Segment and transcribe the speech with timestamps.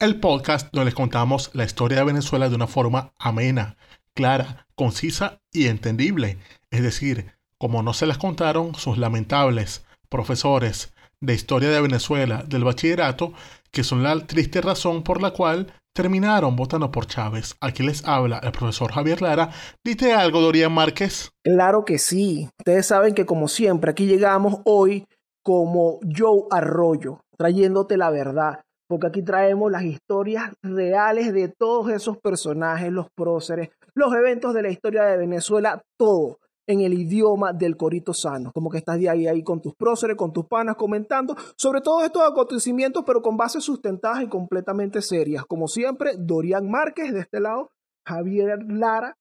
[0.00, 3.76] el podcast donde les contamos la historia de Venezuela de una forma amena,
[4.14, 6.38] clara, concisa y entendible,
[6.70, 12.64] es decir, como no se las contaron sus lamentables profesores de historia de Venezuela del
[12.64, 13.32] bachillerato,
[13.70, 17.54] que son la triste razón por la cual terminaron votando por Chávez.
[17.60, 19.50] Aquí les habla el profesor Javier Lara.
[19.84, 21.30] ¿Dite algo, Dorian Márquez?
[21.42, 22.48] Claro que sí.
[22.58, 25.06] Ustedes saben que como siempre aquí llegamos hoy
[25.42, 28.64] como Joe Arroyo, trayéndote la verdad.
[28.88, 34.62] Porque aquí traemos las historias reales de todos esos personajes, los próceres, los eventos de
[34.62, 39.08] la historia de Venezuela, todo en el idioma del corito sano, como que estás de
[39.08, 43.36] ahí, ahí con tus próceres, con tus panas, comentando sobre todos estos acontecimientos, pero con
[43.36, 45.44] bases sustentadas y completamente serias.
[45.46, 47.70] Como siempre, Dorian Márquez de este lado,
[48.06, 49.16] Javier Lara.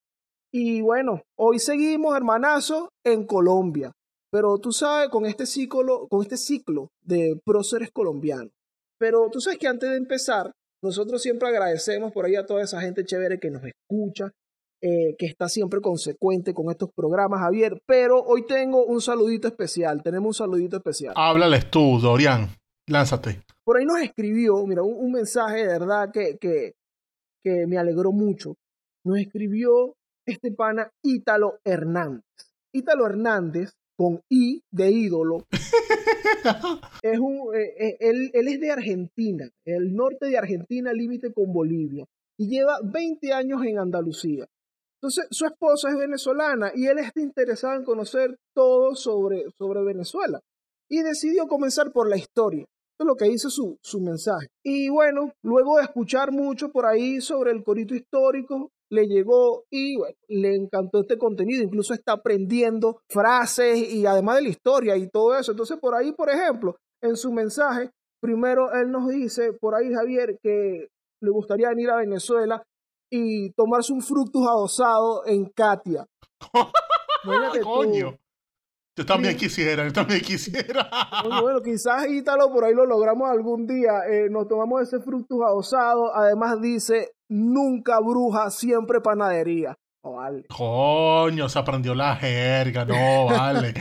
[0.51, 3.91] Y bueno, hoy seguimos, hermanazo, en Colombia.
[4.31, 8.51] Pero tú sabes, con este ciclo, con este ciclo de próceres colombianos.
[9.03, 10.49] Pero tú sabes que antes de empezar,
[10.81, 14.31] nosotros siempre agradecemos por ahí a toda esa gente chévere que nos escucha,
[14.81, 17.81] eh, que está siempre consecuente con estos programas, Javier.
[17.85, 20.01] Pero hoy tengo un saludito especial.
[20.01, 21.13] Tenemos un saludito especial.
[21.17, 22.47] Háblales tú, Dorian.
[22.87, 23.41] Lánzate.
[23.65, 26.75] Por ahí nos escribió, mira, un, un mensaje de verdad que, que,
[27.43, 28.55] que me alegró mucho.
[29.03, 32.23] Nos escribió este pana Ítalo Hernández.
[32.73, 35.45] Ítalo Hernández, con I de ídolo,
[37.01, 41.53] es un, eh, eh, él, él es de Argentina, el norte de Argentina, límite con
[41.53, 42.05] Bolivia,
[42.37, 44.47] y lleva 20 años en Andalucía.
[45.03, 50.39] Entonces, su esposa es venezolana y él está interesado en conocer todo sobre, sobre Venezuela.
[50.89, 52.61] Y decidió comenzar por la historia.
[52.61, 54.47] Eso es lo que dice su, su mensaje.
[54.63, 59.97] Y bueno, luego de escuchar mucho por ahí sobre el corito histórico, le llegó y
[59.97, 61.63] bueno, le encantó este contenido.
[61.63, 65.51] Incluso está aprendiendo frases y además de la historia y todo eso.
[65.51, 67.89] Entonces, por ahí, por ejemplo, en su mensaje,
[68.21, 70.89] primero él nos dice, por ahí Javier, que
[71.21, 72.63] le gustaría venir a Venezuela
[73.11, 76.05] y tomarse un fructus adosado en Katia.
[77.63, 78.17] Coño.
[78.95, 80.87] Yo también quisiera, yo también quisiera.
[81.23, 84.01] Bueno, bueno, quizás Ítalo por ahí lo logramos algún día.
[84.09, 86.15] Eh, nos tomamos ese fructus adosado.
[86.15, 89.75] Además dice, nunca bruja, siempre panadería.
[90.05, 90.43] Oh, vale.
[90.55, 93.73] Coño, se aprendió la jerga, no, vale.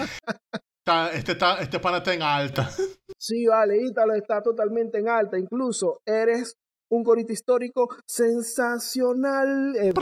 [0.85, 2.71] Está- este, está, este pana está en alta.
[3.19, 5.39] Sí, vale, Ítalo está totalmente en alta.
[5.39, 6.57] Incluso eres
[6.93, 9.75] un corito histórico sensacional.
[9.77, 9.93] Eh,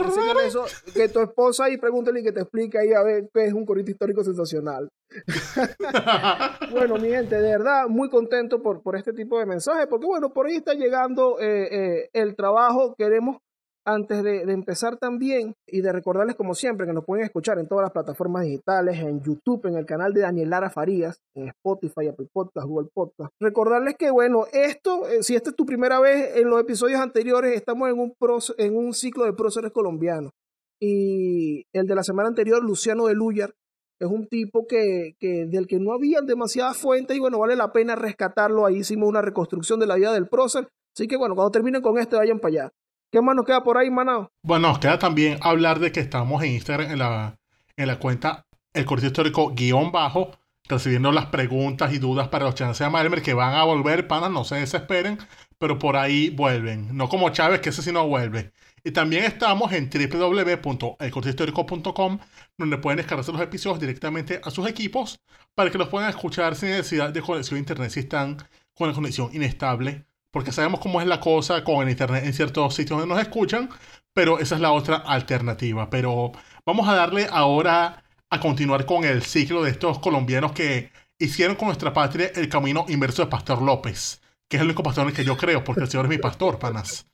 [0.45, 3.53] eso, que tu esposa y pregúntale y que te explique ahí a ver qué es
[3.53, 4.89] un corito histórico sensacional.
[6.71, 10.29] Bueno, mi gente, de verdad, muy contento por, por este tipo de mensajes, porque bueno,
[10.29, 12.95] por ahí está llegando eh, eh, el trabajo.
[12.97, 13.37] Queremos,
[13.85, 17.83] antes de, empezar también, y de recordarles como siempre que nos pueden escuchar en todas
[17.83, 22.27] las plataformas digitales, en YouTube, en el canal de Daniel Lara Farías, en Spotify, Apple
[22.31, 23.31] Podcast, Google Podcast.
[23.39, 27.55] Recordarles que bueno, esto, eh, si esta es tu primera vez, en los episodios anteriores
[27.55, 30.31] estamos en un, proce- en un ciclo de próceres colombianos.
[30.79, 33.53] Y el de la semana anterior, Luciano de Luyar,
[33.99, 37.71] es un tipo que, que del que no habían demasiadas fuentes y bueno, vale la
[37.71, 38.65] pena rescatarlo.
[38.65, 40.67] Ahí hicimos una reconstrucción de la vida del prócer.
[40.95, 42.71] Así que bueno, cuando terminen con este, vayan para allá.
[43.11, 44.31] ¿Qué más nos queda por ahí, Manao?
[44.41, 47.37] Bueno, nos queda también hablar de que estamos en Instagram en la,
[47.75, 50.31] en la cuenta El Corte Histórico guion bajo,
[50.69, 54.31] recibiendo las preguntas y dudas para los chances de Malmer que van a volver, panas,
[54.31, 55.17] no se desesperen,
[55.57, 56.95] pero por ahí vuelven.
[56.95, 58.53] No como Chávez, que ese sí no vuelve.
[58.81, 62.19] Y también estamos en www.elcortehistórico.com,
[62.57, 65.19] donde pueden descargarse los episodios directamente a sus equipos
[65.53, 68.37] para que los puedan escuchar sin necesidad de conexión a internet si están
[68.73, 70.05] con la conexión inestable.
[70.31, 73.69] Porque sabemos cómo es la cosa con el internet en ciertos sitios donde nos escuchan,
[74.13, 75.89] pero esa es la otra alternativa.
[75.89, 76.31] Pero
[76.65, 81.67] vamos a darle ahora a continuar con el ciclo de estos colombianos que hicieron con
[81.67, 85.15] nuestra patria el camino inverso de Pastor López, que es el único pastor en el
[85.15, 87.05] que yo creo, porque el Señor es mi pastor, panas.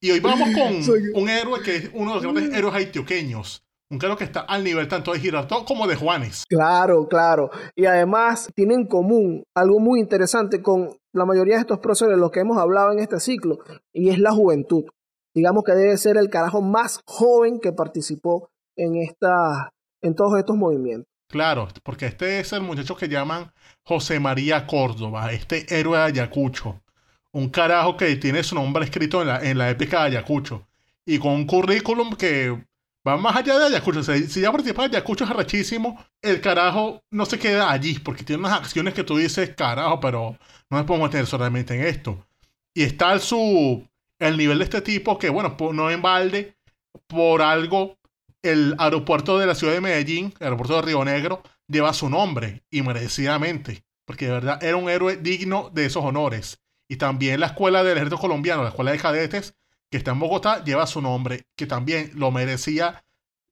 [0.00, 3.64] Y hoy vamos con un héroe que es uno de los grandes héroes haitioqueños.
[3.92, 6.44] Un héroe que está al nivel tanto de Girardot como de Juanes.
[6.48, 7.50] Claro, claro.
[7.76, 12.20] Y además tiene en común algo muy interesante con la mayoría de estos próceres de
[12.20, 13.58] los que hemos hablado en este ciclo,
[13.92, 14.84] y es la juventud.
[15.34, 20.56] Digamos que debe ser el carajo más joven que participó en, esta, en todos estos
[20.56, 21.06] movimientos.
[21.28, 23.52] Claro, porque este es el muchacho que llaman
[23.84, 26.80] José María Córdoba, este héroe de Ayacucho.
[27.30, 30.66] Un carajo que tiene su nombre escrito en la, en la épica de Ayacucho.
[31.04, 32.71] y con un currículum que
[33.06, 34.00] va más allá de Ayacucho.
[34.00, 37.98] O sea, si ya participa de Ayacucho es arrechísimo, el carajo no se queda allí,
[37.98, 40.36] porque tiene unas acciones que tú dices, carajo, pero
[40.70, 42.26] no me podemos meter solamente en esto.
[42.74, 43.86] Y está el, su,
[44.18, 46.56] el nivel de este tipo que, bueno, no en balde,
[47.06, 47.98] por algo,
[48.42, 52.62] el aeropuerto de la ciudad de Medellín, el aeropuerto de Río Negro, lleva su nombre,
[52.70, 56.60] y merecidamente, porque de verdad era un héroe digno de esos honores.
[56.88, 59.54] Y también la escuela del ejército colombiano, la escuela de cadetes,
[59.92, 63.04] que está en Bogotá, lleva su nombre, que también lo merecía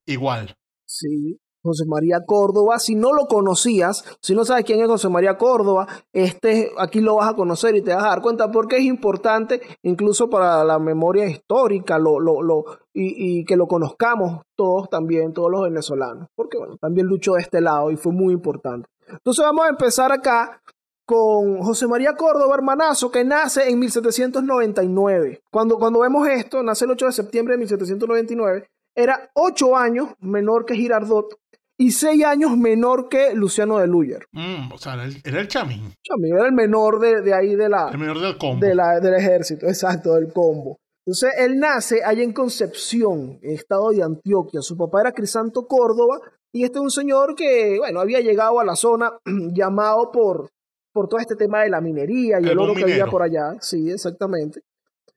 [0.07, 0.57] igual.
[0.87, 2.79] Sí, José María Córdoba.
[2.79, 7.17] Si no lo conocías, si no sabes quién es José María Córdoba, este aquí lo
[7.17, 10.79] vas a conocer y te vas a dar cuenta porque es importante incluso para la
[10.79, 12.65] memoria histórica lo, lo, lo,
[12.95, 17.43] y, y, que lo conozcamos todos también, todos los venezolanos, porque bueno, también luchó de
[17.43, 18.89] este lado y fue muy importante.
[19.07, 20.63] Entonces vamos a empezar acá
[21.11, 25.41] con José María Córdoba, hermanazo, que nace en 1799.
[25.51, 30.65] Cuando, cuando vemos esto, nace el 8 de septiembre de 1799, era 8 años menor
[30.65, 31.35] que Girardot
[31.77, 34.25] y 6 años menor que Luciano de Luyer.
[34.31, 35.93] Mm, o sea, era el, era el chamín.
[36.01, 37.89] Chamín era el menor de, de ahí de la...
[37.89, 38.65] El menor del combo.
[38.65, 40.79] De la, del ejército, exacto, del combo.
[41.05, 44.63] Entonces, él nace allá en Concepción, en estado de Antioquia.
[44.63, 46.21] Su papá era Crisanto Córdoba,
[46.53, 49.19] y este es un señor que, bueno, había llegado a la zona
[49.53, 50.51] llamado por,
[50.93, 53.57] por todo este tema de la minería y el, el oro que había por allá.
[53.61, 54.63] Sí, exactamente.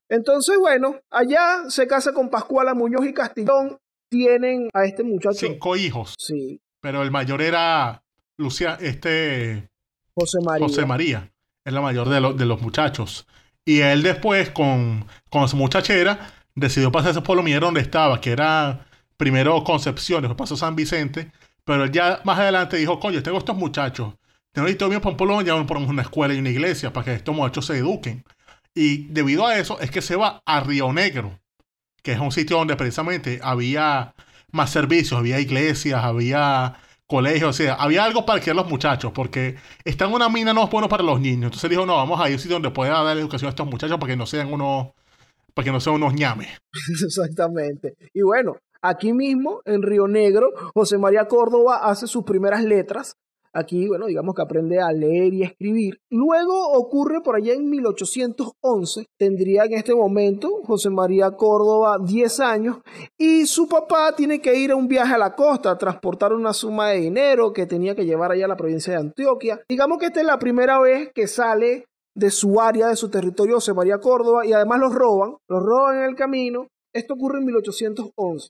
[0.09, 3.79] Entonces, bueno, allá se casa con Pascuala Muñoz y Castillón.
[4.09, 5.39] Tienen a este muchacho.
[5.39, 6.13] Cinco hijos.
[6.19, 6.61] Sí.
[6.81, 8.03] Pero el mayor era
[8.37, 9.69] Lucia, este.
[10.13, 10.67] José María.
[10.67, 11.31] José María.
[11.65, 13.25] Es la mayor de, lo, de los muchachos.
[13.65, 18.31] Y él después, con, con su muchachera, decidió pasarse por lo minero donde estaba, que
[18.31, 18.85] era
[19.17, 21.31] primero Concepción, después pasó San Vicente.
[21.63, 24.13] Pero él ya más adelante dijo, coño, tengo estos muchachos
[24.61, 27.77] necesito bien para ya ponemos una escuela y una iglesia para que estos muchachos se
[27.77, 28.23] eduquen.
[28.75, 31.39] Y debido a eso es que se va a Río Negro,
[32.01, 34.13] que es un sitio donde precisamente había
[34.51, 36.75] más servicios, había iglesias, había
[37.07, 40.63] colegios, o sea, había algo para que los muchachos, porque estar en una mina no
[40.63, 41.45] es bueno para los niños.
[41.45, 43.67] Entonces dijo, no, vamos a ir a un sitio donde pueda dar educación a estos
[43.67, 44.89] muchachos para que no sean unos,
[45.53, 46.49] para que no sean unos ñames.
[47.05, 47.95] Exactamente.
[48.13, 53.17] Y bueno, aquí mismo, en Río Negro, José María Córdoba hace sus primeras letras
[53.55, 55.99] Aquí, bueno, digamos que aprende a leer y escribir.
[56.09, 62.77] Luego ocurre por allá en 1811, tendría en este momento José María Córdoba 10 años
[63.15, 66.51] y su papá tiene que ir a un viaje a la costa, a transportar una
[66.51, 69.61] suma de dinero que tenía que llevar allá a la provincia de Antioquia.
[69.69, 71.85] Digamos que esta es la primera vez que sale
[72.15, 75.97] de su área, de su territorio, José María Córdoba, y además los roban, los roban
[75.97, 76.67] en el camino.
[76.91, 78.49] Esto ocurre en 1811.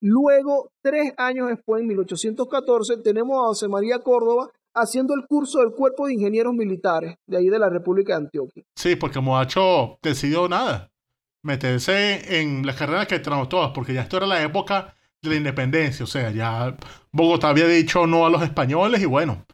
[0.00, 5.72] Luego, tres años después, en 1814, tenemos a José María Córdoba haciendo el curso del
[5.72, 8.64] Cuerpo de Ingenieros Militares de ahí de la República de Antioquia.
[8.74, 10.90] Sí, porque Moacho decidió nada,
[11.42, 15.36] meterse en las carreras que entramos todas, porque ya esto era la época de la
[15.36, 16.76] independencia, o sea, ya
[17.12, 19.44] Bogotá había dicho no a los españoles y bueno,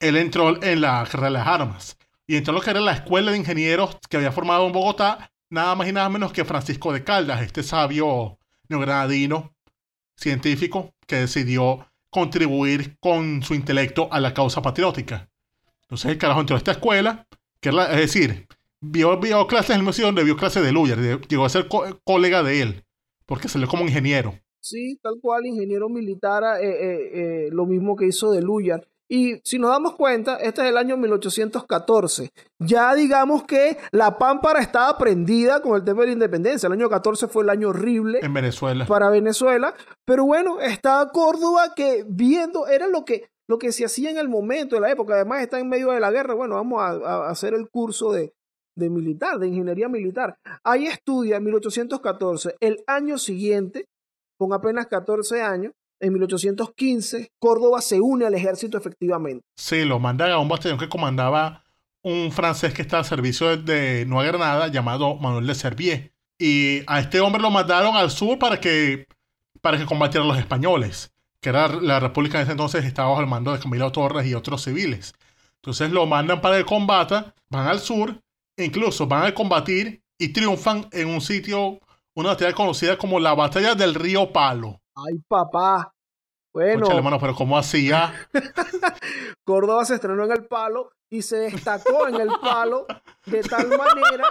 [0.00, 2.92] él entró en la carrera de las armas y entró en lo que era la
[2.92, 6.92] escuela de ingenieros que había formado en Bogotá, nada más y nada menos que Francisco
[6.92, 9.51] de Caldas, este sabio neogranadino
[10.16, 15.30] científico que decidió contribuir con su intelecto a la causa patriótica.
[15.82, 17.26] Entonces el carajo entró a esta escuela,
[17.60, 18.46] que es, es decir,
[18.82, 22.42] vio, clases en el museo donde vio clases de Luyer, llegó a ser co colega
[22.42, 22.84] de él,
[23.26, 24.34] porque salió como ingeniero.
[24.60, 28.86] Sí, tal cual, ingeniero militar, eh, eh, eh, lo mismo que hizo de Luyer.
[29.14, 32.30] Y si nos damos cuenta, este es el año 1814.
[32.58, 36.66] Ya digamos que la pámpara estaba prendida con el tema de la independencia.
[36.66, 38.20] El año 14 fue el año horrible.
[38.22, 38.86] En Venezuela.
[38.86, 39.74] Para Venezuela.
[40.06, 44.30] Pero bueno, estaba Córdoba que viendo, era lo que, lo que se hacía en el
[44.30, 45.12] momento, de la época.
[45.12, 46.32] Además está en medio de la guerra.
[46.32, 48.32] Bueno, vamos a, a hacer el curso de,
[48.78, 50.38] de militar, de ingeniería militar.
[50.64, 52.56] Ahí estudia en 1814.
[52.60, 53.90] El año siguiente,
[54.38, 59.44] con apenas 14 años, en 1815, Córdoba se une al ejército efectivamente.
[59.56, 61.62] Sí, lo mandan a un batallón que comandaba
[62.02, 66.12] un francés que está al servicio de Nueva Granada llamado Manuel de Servier.
[66.38, 69.06] Y a este hombre lo mandaron al sur para que,
[69.60, 73.20] para que combatiera a los españoles, que era la república en ese entonces estaba bajo
[73.20, 75.14] el mando de Camilo Torres y otros civiles.
[75.56, 78.20] Entonces lo mandan para el combate, van al sur,
[78.56, 81.78] e incluso van a combatir y triunfan en un sitio,
[82.14, 84.81] una batalla conocida como la batalla del río Palo.
[84.94, 85.92] Ay, papá.
[86.52, 86.80] Bueno.
[86.80, 88.12] Conchale, hermano, pero ¿cómo hacía?
[89.44, 92.86] Córdoba se estrenó en el palo y se destacó en el palo
[93.26, 94.26] de tal manera.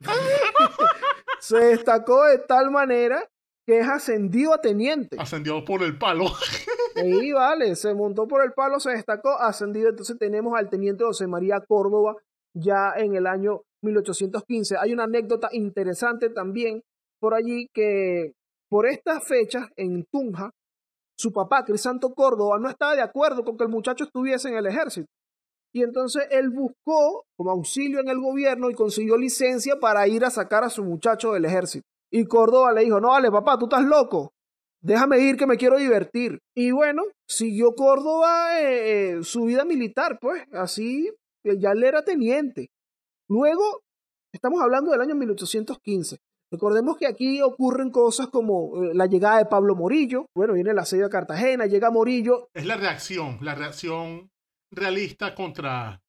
[1.40, 3.28] se destacó de tal manera
[3.66, 5.16] que es ascendido a teniente.
[5.18, 6.26] Ascendido por el palo.
[6.96, 9.88] Sí, vale, se montó por el palo, se destacó, ascendido.
[9.88, 12.16] Entonces tenemos al teniente José María Córdoba
[12.52, 14.76] ya en el año 1815.
[14.76, 16.82] Hay una anécdota interesante también
[17.20, 18.34] por allí que
[18.70, 20.52] por estas fechas en Tunja,
[21.18, 24.66] su papá, Crisanto Córdoba, no estaba de acuerdo con que el muchacho estuviese en el
[24.66, 25.08] ejército.
[25.72, 30.30] Y entonces él buscó como auxilio en el gobierno y consiguió licencia para ir a
[30.30, 31.84] sacar a su muchacho del ejército.
[32.10, 34.32] Y Córdoba le dijo, no, vale, papá, tú estás loco.
[34.82, 36.38] Déjame ir que me quiero divertir.
[36.56, 41.10] Y bueno, siguió Córdoba eh, eh, su vida militar, pues, así,
[41.44, 42.70] eh, ya él era teniente.
[43.28, 43.82] Luego,
[44.32, 46.16] estamos hablando del año 1815.
[46.50, 50.26] Recordemos que aquí ocurren cosas como la llegada de Pablo Morillo.
[50.34, 52.48] Bueno, viene el asedio de Cartagena, llega Morillo.
[52.54, 54.30] Es la reacción, la reacción
[54.72, 56.02] realista contra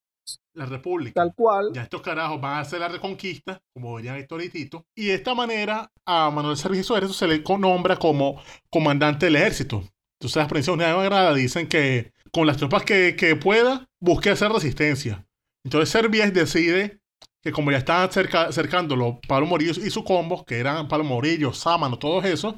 [0.53, 1.13] la República.
[1.21, 1.71] Tal cual.
[1.73, 4.85] Ya estos carajos van a hacer la reconquista, como verían y Tito.
[4.95, 9.83] Y de esta manera a Manuel Servicio Suárez se le nombra como comandante del ejército.
[10.19, 14.51] Entonces las prisiones de Agrada dicen que con las tropas que, que pueda, busque hacer
[14.51, 15.25] resistencia.
[15.63, 17.00] Entonces Servies decide
[17.41, 21.53] que como ya estaban cerca, cercándolo Pablo Morillo y su combo, que eran Pablo Morillo,
[21.53, 22.55] Sámano, todos esos,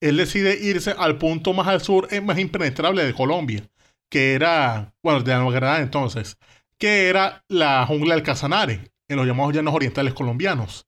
[0.00, 3.66] él decide irse al punto más al sur, eh, más impenetrable de Colombia,
[4.10, 6.36] que era, bueno, de la Granada entonces,
[6.78, 10.86] que era la jungla del Casanare, en los llamados llanos orientales colombianos.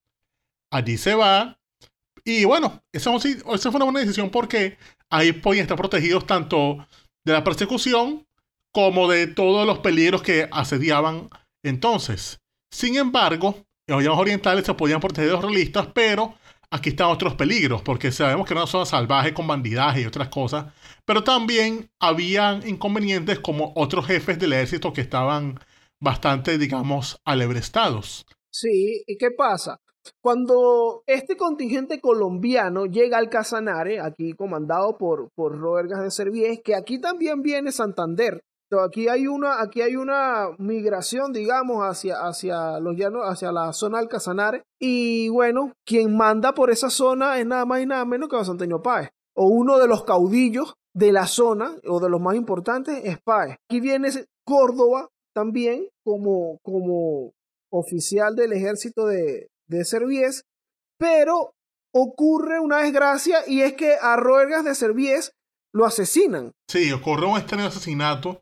[0.70, 1.58] Allí se va,
[2.28, 4.76] y bueno, eso, fue una buena decisión porque
[5.08, 6.86] ahí podían estar protegidos tanto
[7.24, 8.26] de la persecución
[8.70, 11.30] como de todos los peligros que asediaban
[11.64, 12.40] entonces.
[12.70, 13.56] Sin embargo,
[13.86, 16.34] los orientales se podían proteger de los realistas, pero
[16.70, 20.28] aquí están otros peligros, porque sabemos que era una zona salvaje con bandidaje y otras
[20.28, 20.66] cosas,
[21.04, 25.58] pero también habían inconvenientes como otros jefes del ejército que estaban
[26.00, 28.26] bastante, digamos, alebrestados.
[28.50, 29.80] Sí, ¿y qué pasa?
[30.20, 36.60] Cuando este contingente colombiano llega al Casanare, aquí comandado por, por Robert Gas de Servies,
[36.64, 38.42] que aquí también viene Santander.
[38.84, 43.98] Aquí hay una, aquí hay una migración, digamos, hacia, hacia los llanos, hacia la zona
[43.98, 44.62] del.
[44.78, 48.50] Y bueno, quien manda por esa zona es nada más y nada menos que José
[48.50, 49.10] Antonio Páez.
[49.34, 53.56] O uno de los caudillos de la zona, o de los más importantes, es Páez.
[53.68, 54.10] Aquí viene
[54.44, 57.32] Córdoba también como, como
[57.70, 59.84] oficial del ejército de, de
[60.98, 61.54] pero
[61.94, 65.32] ocurre una desgracia y es que a Roergas de Servies
[65.72, 66.52] lo asesinan.
[66.68, 68.40] Sí, ocurre un extraño asesinato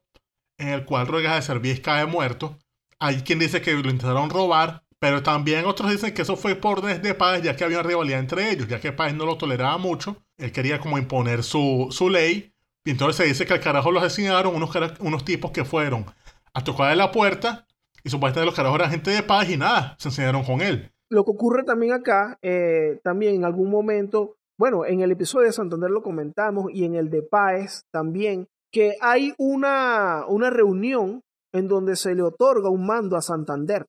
[0.59, 2.59] en el cual Roergas de Servies cae muerto.
[2.99, 6.83] Hay quien dice que lo intentaron robar, pero también otros dicen que eso fue por
[6.83, 9.77] desde Páez, ya que había una rivalidad entre ellos, ya que Páez no lo toleraba
[9.79, 10.17] mucho.
[10.39, 12.53] Él quería como imponer su, su ley.
[12.85, 14.71] Y entonces se dice que al carajo lo asesinaron unos,
[15.01, 16.07] unos tipos que fueron
[16.55, 17.67] a tocar en la puerta
[18.07, 20.93] y supuestamente los carajos eran gente de paz y nada, se enseñaron con él.
[21.11, 25.53] Lo que ocurre también acá, eh, también en algún momento, bueno, en el episodio de
[25.53, 31.69] Santander lo comentamos y en el de Páez también, que hay una, una reunión en
[31.69, 33.87] donde se le otorga un mando a Santander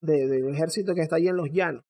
[0.00, 1.82] del ejército que está allí en los llanos.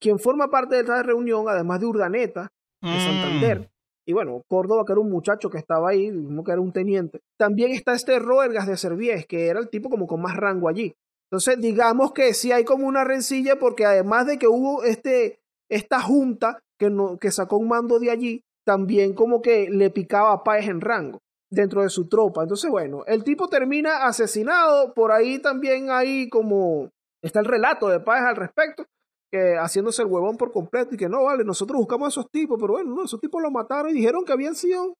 [0.00, 2.48] Quien forma parte de esta reunión, además de Urdaneta,
[2.82, 3.00] de mm.
[3.00, 3.70] Santander,
[4.08, 7.20] y bueno, Córdoba, que era un muchacho que estaba ahí, como que era un teniente.
[7.36, 10.94] También está este Roergas de Servies, que era el tipo como con más rango allí.
[11.28, 16.00] Entonces, digamos que sí hay como una rencilla, porque además de que hubo este, esta
[16.00, 20.44] junta que, no, que sacó un mando de allí, también como que le picaba a
[20.44, 22.42] Páez en rango dentro de su tropa.
[22.42, 26.90] Entonces, bueno, el tipo termina asesinado, por ahí también hay como
[27.22, 28.84] está el relato de Páez al respecto,
[29.30, 32.58] que haciéndose el huevón por completo y que no, vale, nosotros buscamos a esos tipos,
[32.60, 34.94] pero bueno, no, esos tipos los mataron y dijeron que habían sido,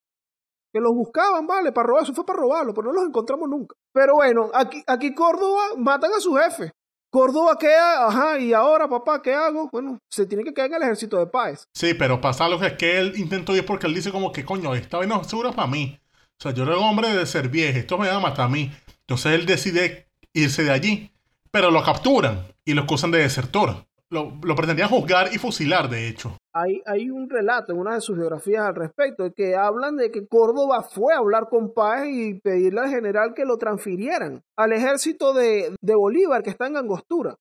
[0.72, 3.76] que los buscaban, vale, para robar, eso fue para robarlo, pero no los encontramos nunca.
[3.92, 6.72] Pero bueno, aquí, aquí Córdoba matan a su jefe.
[7.08, 9.70] Córdoba queda, ajá, y ahora, papá, ¿qué hago?
[9.72, 11.64] Bueno, se tiene que quedar en el ejército de Páez.
[11.72, 14.44] Sí, pero pasa lo que es que él intentó ir porque él dice como que,
[14.44, 15.98] coño, esta vez no es seguro para mí.
[16.38, 18.49] O sea, yo era un hombre de ser viejo, esto me va a matar a
[18.49, 18.71] mí.
[19.00, 21.11] Entonces él decide irse de allí,
[21.50, 26.37] pero lo capturan y lo acusan de desertor lo, pretendían juzgar y fusilar, de hecho.
[26.55, 30.26] Hay, hay un relato en una de sus biografías al respecto que hablan de que
[30.26, 35.35] Córdoba fue a hablar con Páez y pedirle al general que lo transfirieran al ejército
[35.35, 37.37] de, de Bolívar que está en Angostura.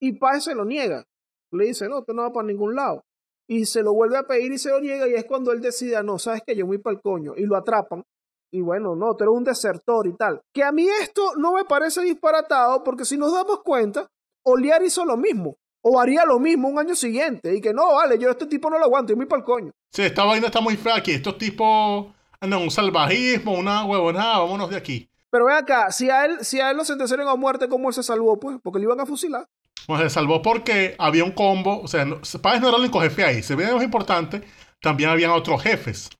[0.00, 1.04] Y Páez se lo niega.
[1.50, 3.02] Le dice, no, usted no va para ningún lado.
[3.48, 5.96] Y se lo vuelve a pedir y se lo niega y es cuando él decide,
[5.96, 7.34] ah, no, sabes que yo voy para el coño.
[7.36, 8.04] Y lo atrapan.
[8.50, 10.40] Y bueno, no, tú eres un desertor y tal.
[10.52, 14.08] Que a mí esto no me parece disparatado porque si nos damos cuenta,
[14.42, 18.18] Oliar hizo lo mismo o haría lo mismo un año siguiente y que no, vale,
[18.18, 19.72] yo este tipo no lo aguanto, yo muy para el coño.
[19.92, 21.12] Sí, esta vaina está muy fea aquí.
[21.12, 22.06] Estos tipos
[22.40, 25.08] andan un salvajismo, una huevonada, vámonos de aquí.
[25.30, 27.94] Pero ve acá, si a él, si a él lo sentenciaron a muerte, ¿cómo él
[27.94, 28.40] se salvó?
[28.40, 29.46] Pues, porque le iban a fusilar.
[29.86, 32.06] Pues se salvó porque había un combo, o sea,
[32.42, 34.42] Páez no era el único jefe ahí, se ve lo más importante,
[34.80, 36.10] también habían otros jefes.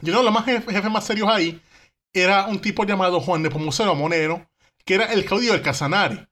[0.00, 1.60] Yo no, los más jefes, más serios ahí
[2.14, 4.48] era un tipo llamado Juan de Pomuceno Monero,
[4.84, 6.28] que era el caudillo del Casanare.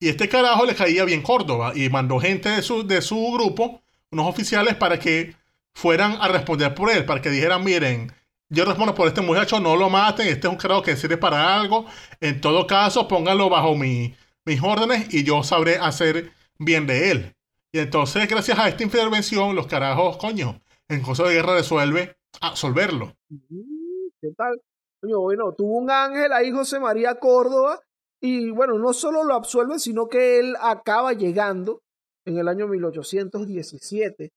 [0.00, 3.82] Y este carajo le caía bien Córdoba y mandó gente de su, de su grupo
[4.10, 5.34] unos oficiales para que
[5.74, 8.12] fueran a responder por él, para que dijeran, miren,
[8.48, 11.58] yo respondo por este muchacho, no lo maten, este es un creo que sirve para
[11.58, 11.86] algo.
[12.20, 14.14] En todo caso, pónganlo bajo mi,
[14.44, 17.36] mis órdenes y yo sabré hacer bien de él.
[17.72, 23.16] Y entonces, gracias a esta intervención, los carajos, coño, en caso de guerra resuelve absolverlo.
[23.28, 24.60] Mm, ¿Qué tal?
[25.06, 27.80] Coño, bueno, tuvo un ángel ahí, José María Córdoba,
[28.20, 31.80] y bueno, no solo lo absuelve, sino que él acaba llegando
[32.26, 34.32] en el año 1817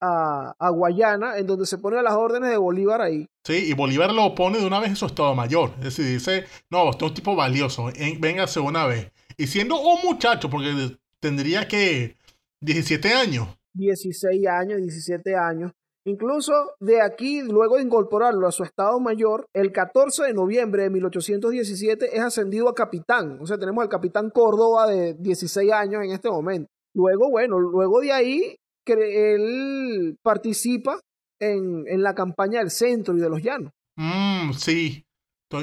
[0.00, 3.26] a, a Guayana, en donde se pone a las órdenes de Bolívar ahí.
[3.44, 5.70] Sí, y Bolívar lo pone de una vez en su estado mayor.
[5.78, 9.12] Es decir, dice, no, usted es un tipo valioso, en- véngase una vez.
[9.36, 12.16] Y siendo un muchacho, porque tendría que
[12.60, 13.46] 17 años.
[13.74, 15.72] 16 años, 17 años.
[16.06, 20.90] Incluso de aquí, luego de incorporarlo a su estado mayor, el 14 de noviembre de
[20.90, 23.38] 1817 es ascendido a capitán.
[23.40, 26.70] O sea, tenemos al capitán Córdoba de 16 años en este momento.
[26.94, 30.98] Luego, bueno, luego de ahí, que él participa
[31.40, 33.72] en, en la campaña del centro y de los llanos.
[33.96, 35.04] Mmm, sí.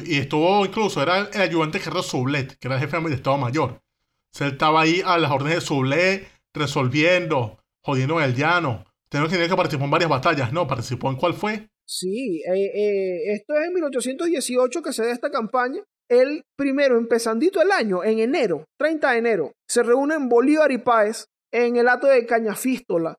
[0.06, 3.72] Y estuvo incluso, era el ayudante Guerrero Sublet, que era el jefe del Estado Mayor.
[3.72, 8.84] O sea, él estaba ahí a las órdenes de Sublet, resolviendo, jodiendo en el llano.
[9.10, 10.68] Tenemos que tener que participó en varias batallas, ¿no?
[10.68, 11.70] ¿Participó en cuál fue?
[11.88, 15.84] Sí, eh, eh, esto es en 1818 que se da esta campaña.
[16.10, 21.26] Él primero, empezandito el año, en enero, 30 de enero, se reúnen Bolívar y Páez
[21.52, 23.16] en el ato de Cañafístola.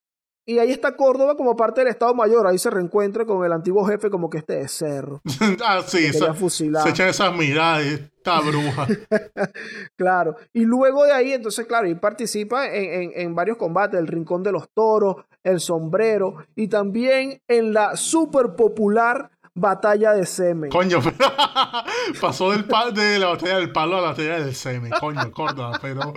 [0.49, 2.47] Y ahí está Córdoba como parte del Estado Mayor.
[2.47, 5.21] Ahí se reencuentra con el antiguo jefe como que este es cerro.
[5.65, 6.85] ah, sí, fusilar.
[6.85, 8.87] se echan esas miradas, esta bruja.
[9.97, 10.37] Claro.
[10.53, 14.43] Y luego de ahí, entonces, claro, y participa en, en- en varios combates, el Rincón
[14.43, 20.71] de los Toros, el Sombrero, y también en la súper popular Batalla de Semen.
[20.71, 21.17] Coño, pero
[22.21, 24.93] pasó del pa- de la batalla del palo a la batalla del semen.
[25.01, 26.13] Coño, Córdoba, pero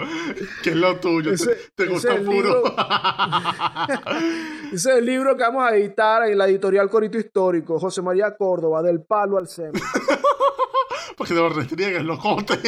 [0.61, 1.31] ¿qué es lo tuyo?
[1.31, 2.31] Ese- ¿Te, gusta puro?
[2.33, 2.63] libro.
[4.73, 8.35] Ese es el libro que vamos a editar en la editorial Corito Histórico, José María
[8.35, 9.81] Córdoba, del palo al semen.
[11.17, 12.59] Porque te lo restriegues, locote.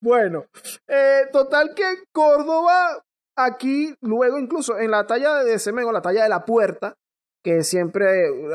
[0.00, 0.44] Bueno,
[0.86, 3.02] eh, total que Córdoba
[3.36, 6.94] aquí, luego incluso en la talla de semen o la talla de la puerta,
[7.46, 8.04] que siempre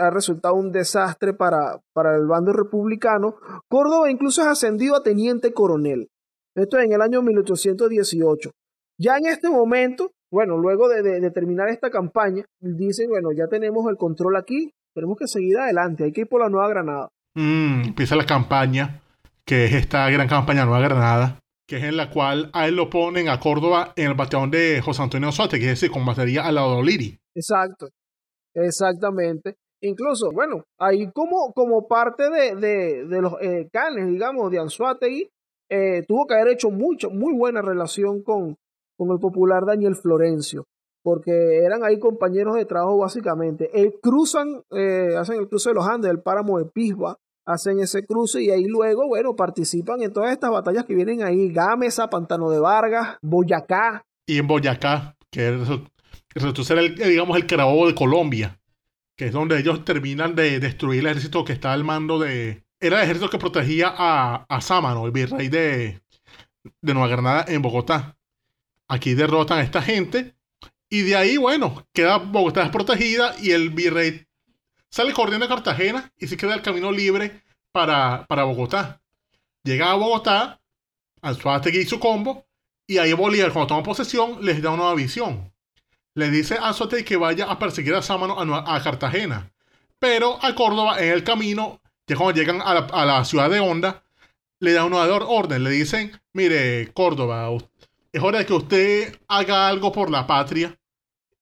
[0.02, 3.36] ha resultado un desastre para, para el bando republicano,
[3.70, 6.10] Córdoba incluso es ascendido a teniente coronel.
[6.58, 8.52] Esto es en el año 1818.
[9.00, 13.48] Ya en este momento, bueno, luego de, de- de terminar esta campaña, dicen, bueno, ya
[13.48, 17.08] tenemos el control aquí, tenemos que seguir adelante, hay que ir por la Nueva Granada.
[17.36, 19.00] Mm, empieza la campaña,
[19.46, 22.90] que es esta gran campaña Nueva Granada, que es en la cual a él lo
[22.90, 26.56] ponen a Córdoba en el batallón de José Antonio Sote, que es decir, combatiría al
[26.56, 27.18] lado de Oliri.
[27.34, 27.88] Exacto,
[28.54, 29.56] exactamente.
[29.84, 32.56] Incluso, bueno, ahí como, como parte de,
[33.08, 35.30] de, los eh, canes, digamos, de Anzuategui,
[35.70, 38.58] eh, tuvo que haber hecho mucho, muy buena relación con,
[38.98, 40.66] con el popular Daniel Florencio,
[41.04, 43.70] porque eran ahí compañeros de trabajo básicamente.
[43.74, 48.06] Eh, cruzan, eh, hacen el cruce de los Andes, el páramo de Pisba, hacen ese
[48.06, 52.52] cruce y ahí luego, bueno, participan en todas estas batallas que vienen ahí, Gámeza, Pantano
[52.52, 55.90] de Vargas, Boyacá, Y en Boyacá, que resu-
[56.64, 58.60] ser el, digamos, el Carabobo de Colombia,
[59.18, 62.64] que es donde ellos terminan de destruir el ejército que está al mando de...
[62.80, 66.02] Era el ejército que protegía a, a Sámano, el virrey de,
[66.82, 68.18] de Nueva Granada en Bogotá.
[68.88, 70.36] Aquí derrotan a esta gente
[70.90, 74.26] y de ahí, bueno, queda Bogotá desprotegida y el virrey
[74.90, 79.02] sale corriendo a Cartagena y se queda el camino libre para, para Bogotá.
[79.64, 80.60] Llega a Bogotá,
[81.22, 82.48] Anzuategui y su combo,
[82.88, 85.54] y ahí Bolívar, cuando toma posesión, les da una visión.
[86.16, 89.52] Le dice a Anzuategui que vaya a perseguir a Sámano a, a Cartagena.
[90.00, 93.60] Pero a Córdoba, en el camino, ya cuando llegan a la, a la ciudad de
[93.60, 94.04] Honda,
[94.60, 95.64] le da una orden.
[95.64, 97.50] Le dicen, mire, Córdoba,
[98.12, 100.78] es hora de que usted haga algo por la patria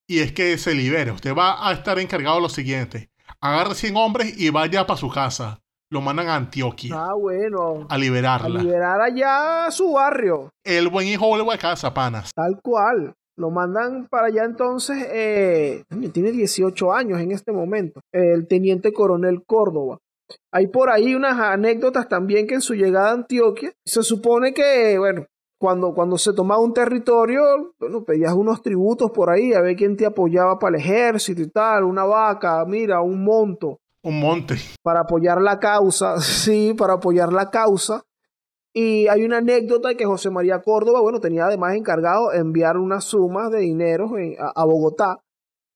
[0.07, 1.11] y es que se libere.
[1.11, 3.09] Usted va a estar encargado de lo siguiente.
[3.41, 5.61] Agarre 100 hombres y vaya para su casa.
[5.91, 8.61] Lo mandan a Antioquia ah, bueno, a a liberarla.
[8.61, 10.51] liberar allá su barrio.
[10.63, 12.31] El buen hijo vuelve a casa, panas.
[12.35, 13.15] Tal cual.
[13.39, 14.97] Lo mandan para allá entonces.
[15.11, 18.01] eh, tiene 18 años en este momento.
[18.11, 19.97] El teniente coronel Córdoba.
[20.53, 24.97] Hay por ahí unas anécdotas también que en su llegada a Antioquia se supone que,
[24.99, 25.25] bueno,
[25.59, 29.95] cuando, cuando se tomaba un territorio, bueno, pedías unos tributos por ahí a ver quién
[29.97, 34.55] te apoyaba para el ejército y tal, una vaca, mira, un monto Un monte.
[34.83, 38.03] para apoyar la causa, sí, para apoyar la causa.
[38.81, 43.51] Y hay una anécdota que José María Córdoba, bueno, tenía además encargado enviar unas sumas
[43.51, 44.09] de dinero
[44.55, 45.17] a, Bogotá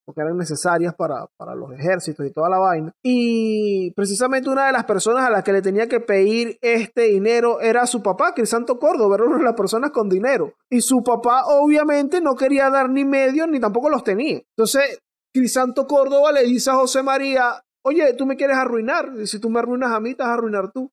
[0.05, 2.93] porque eran necesarias para, para los ejércitos y toda la vaina.
[3.03, 7.59] Y precisamente una de las personas a las que le tenía que pedir este dinero
[7.59, 10.53] era su papá, Crisanto Córdoba, era una de las personas con dinero.
[10.69, 14.41] Y su papá obviamente no quería dar ni medios ni tampoco los tenía.
[14.55, 15.01] Entonces,
[15.33, 19.59] Crisanto Córdoba le dice a José María, oye, tú me quieres arruinar, si tú me
[19.59, 20.89] arruinas a mí, te vas a arruinar tú.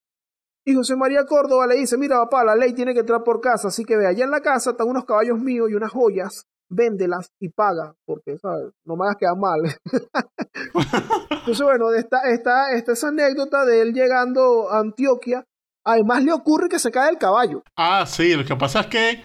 [0.65, 3.69] Y José María Córdoba le dice, mira papá, la ley tiene que entrar por casa,
[3.69, 7.31] así que ve, allá en la casa están unos caballos míos y unas joyas, véndelas
[7.39, 8.71] y paga, porque ¿sabes?
[8.85, 9.59] no me hagas quedar mal.
[11.31, 15.43] Entonces, bueno, esta, esta esa anécdota de él llegando a Antioquia,
[15.83, 17.63] además le ocurre que se cae el caballo.
[17.75, 19.23] Ah, sí, lo que pasa es que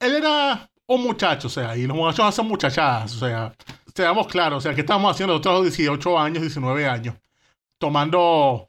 [0.00, 3.52] él era un muchacho, o sea, y los muchachos hacen muchachadas, o sea,
[3.94, 7.16] seamos claros, o sea, ¿qué estamos haciendo nosotros a los 18 años, 19 años?
[7.78, 8.67] Tomando,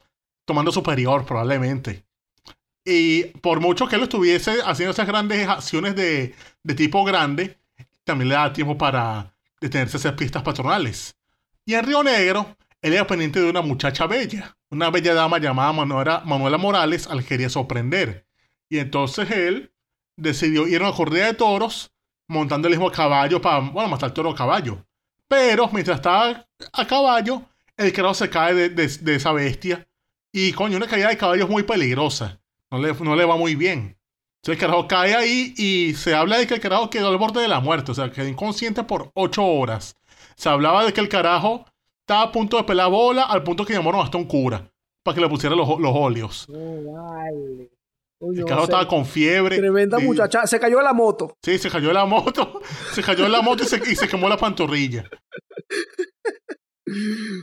[0.49, 2.03] tomando superior, probablemente.
[2.83, 6.33] Y por mucho que él estuviese haciendo esas grandes acciones de,
[6.63, 7.59] de tipo grande,
[8.03, 9.31] también le da tiempo para
[9.61, 11.15] detenerse a hacer pistas patronales.
[11.65, 15.71] Y en Río Negro, él era pendiente de una muchacha bella, una bella dama llamada
[15.71, 18.25] Manuela, Manuela Morales, al que quería sorprender.
[18.69, 19.71] Y entonces él
[20.17, 21.91] decidió ir a una corrida de toros,
[22.27, 24.83] montando el mismo caballo para, bueno, matar toro a caballo.
[25.27, 27.43] Pero mientras estaba a caballo,
[27.77, 29.87] el carajo se cae de- de esa bestia.
[30.31, 32.39] Y coño, una caída de caballo es muy peligrosa.
[32.71, 33.97] No le, no le va muy bien.
[34.41, 37.41] Entonces el carajo cae ahí y se habla de que el carajo quedó al borde
[37.41, 37.91] de la muerte.
[37.91, 39.95] O sea, quedó inconsciente por ocho horas.
[40.35, 41.65] Se hablaba de que el carajo
[42.01, 44.71] estaba a punto de pelar bola al punto que llamaron hasta un cura
[45.03, 46.45] para que le pusiera los, los óleos.
[46.47, 47.69] Vale.
[48.21, 49.57] El carajo estaba con fiebre.
[49.57, 50.45] Tremenda y- muchacha.
[50.45, 51.35] Se cayó de la moto.
[51.41, 52.61] Sí, se cayó de la moto.
[52.93, 55.05] Se cayó de la moto y se, y se quemó la pantorrilla.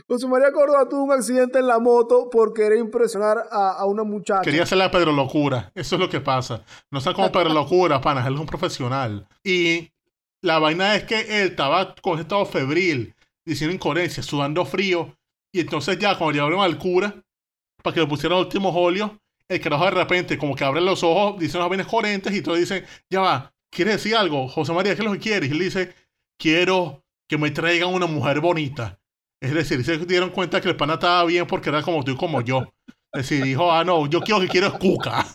[0.07, 4.41] José María Córdoba tuvo un accidente en la moto por querer impresionar a, una muchacha.
[4.41, 5.71] Quería hacer la Pedro Locura.
[5.75, 6.63] Eso es lo que pasa.
[6.91, 8.25] No está como Pedro Locura, panas.
[8.27, 9.27] Él es un profesional.
[9.43, 9.91] Y
[10.41, 15.15] la vaina es que él estaba con estado febril, diciendo incoherencias, sudando frío.
[15.51, 17.15] Y entonces ya cuando llevaron al cura,
[17.81, 19.11] para que le pusieran los últimos óleos,
[19.49, 22.59] el carajo de repente como que abre los ojos, dice unas vainas coherentes y todos
[22.59, 24.47] dicen, ya va, ¿quieres decir algo?
[24.47, 25.49] José María, ¿qué es lo que quieres?
[25.49, 25.95] Y él dice,
[26.37, 28.96] quiero que me traigan una mujer bonita.
[29.41, 32.17] Es decir, se dieron cuenta que el pana estaba bien porque era como tú y
[32.17, 32.63] como yo.
[33.13, 35.25] Es decir, dijo, ah, no, yo quiero que quiero es cuca.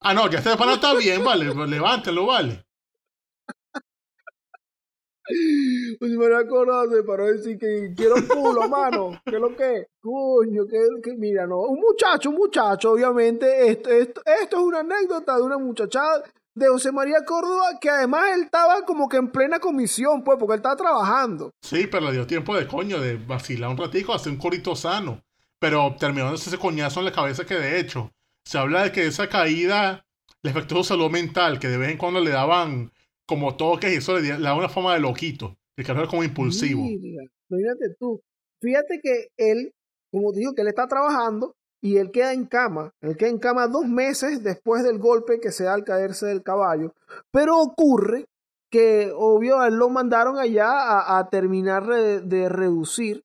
[0.00, 2.64] Ah, no, ya este pana está bien, vale, pues levántelo, vale.
[6.00, 9.20] José María Córdoba se paró decir que quiero culo, mano.
[9.24, 9.86] ¿Qué es lo que?
[10.00, 11.60] Coño, que, que mira, no.
[11.60, 13.70] Un muchacho, un muchacho, obviamente.
[13.70, 18.24] Esto, esto, esto es una anécdota de una muchachada de José María Córdoba que además
[18.34, 21.52] él estaba como que en plena comisión, pues, porque él estaba trabajando.
[21.62, 25.22] Sí, pero le dio tiempo de coño, de vacilar un ratico, hacer un corito sano.
[25.58, 28.10] Pero terminó dándose ese coñazo en la cabeza que de hecho,
[28.44, 30.06] se habla de que esa caída
[30.42, 32.90] le afectó su salud mental, que de vez en cuando le daban
[33.26, 35.56] como toques y eso le, daba una forma de loquito.
[35.76, 36.82] El carajo era como impulsivo.
[36.82, 38.20] Mira, imagínate tú.
[38.60, 39.72] Fíjate que él,
[40.10, 42.92] como te digo, que él está trabajando y él queda en cama.
[43.00, 46.42] Él queda en cama dos meses después del golpe que se da al caerse del
[46.42, 46.92] caballo.
[47.32, 48.26] Pero ocurre
[48.70, 53.22] que, obvio, él lo mandaron allá a, terminar de, reducir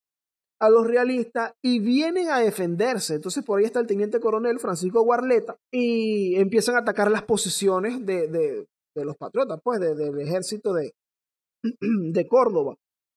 [0.60, 3.16] a los realistas y vienen a defenderse.
[3.16, 8.06] Entonces por ahí está el teniente coronel Francisco Guarleta y empiezan a atacar las posiciones
[8.06, 8.66] de, de-
[8.96, 10.94] de los patriotas, pues, de- del ejército de,
[11.82, 12.76] de Córdoba.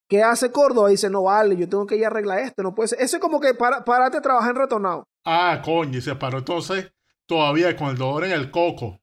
[0.09, 0.89] ¿Qué hace Córdoba?
[0.89, 3.01] Dice, no vale, yo tengo que ir a arreglar esto, no puede ser.
[3.01, 5.05] Ese es como que para, párate a trabajar en retornado.
[5.25, 6.91] Ah, coño, y se paró entonces
[7.25, 8.99] todavía con el dolor en el coco,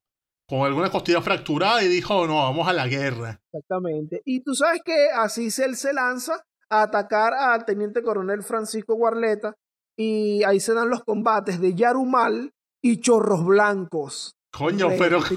[0.49, 3.41] con alguna costilla fracturada y dijo, no, vamos a la guerra.
[3.53, 4.23] Exactamente.
[4.25, 8.95] Y tú sabes que así se, él se lanza a atacar al teniente coronel Francisco
[8.95, 9.55] Guarleta
[9.97, 12.53] y ahí se dan los combates de Yarumal
[12.83, 14.37] y Chorros Blancos.
[14.51, 15.21] Coño, pero...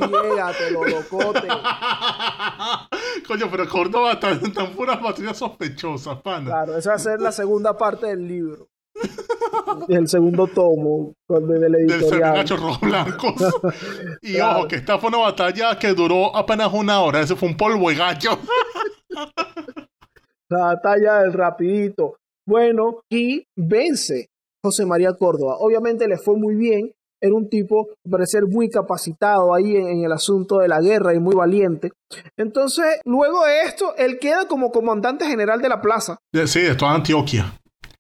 [0.72, 1.48] Locote.
[3.28, 6.46] Coño, pero Córdoba tan, tan puras baterías sospechosas, pana.
[6.46, 8.70] Claro, esa va a ser la segunda parte del libro.
[9.88, 12.46] El segundo tomo del Del editorial.
[12.82, 13.34] Blancos.
[14.22, 14.60] Y Claro.
[14.60, 17.22] ojo, que esta fue una batalla que duró apenas una hora.
[17.22, 18.32] Ese fue un polvo de gallo.
[20.50, 22.16] La batalla del rapidito.
[22.48, 24.28] Bueno, y vence
[24.64, 25.58] José María Córdoba.
[25.60, 26.92] Obviamente le fue muy bien.
[27.22, 31.20] Era un tipo, parecer, muy capacitado ahí en, en el asunto de la guerra y
[31.20, 31.92] muy valiente.
[32.38, 36.76] Entonces, luego de esto, él queda como comandante general de la plaza De- Sí, de
[36.76, 37.54] toda Antioquia.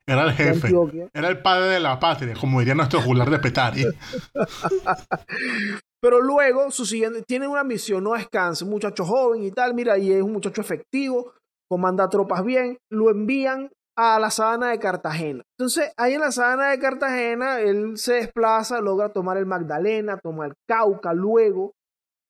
[0.10, 0.74] Era el jefe.
[1.14, 3.86] Era el padre de la patria, como diría nuestro jugular de Petari.
[6.02, 10.00] Pero luego, su siguiente, tiene una misión, no descansa, un muchacho joven y tal, mira,
[10.00, 11.34] y es un muchacho efectivo,
[11.70, 15.44] comanda tropas bien, lo envían a la sabana de Cartagena.
[15.60, 20.48] Entonces, ahí en la sabana de Cartagena, él se desplaza, logra tomar el Magdalena, toma
[20.48, 21.74] el Cauca, luego,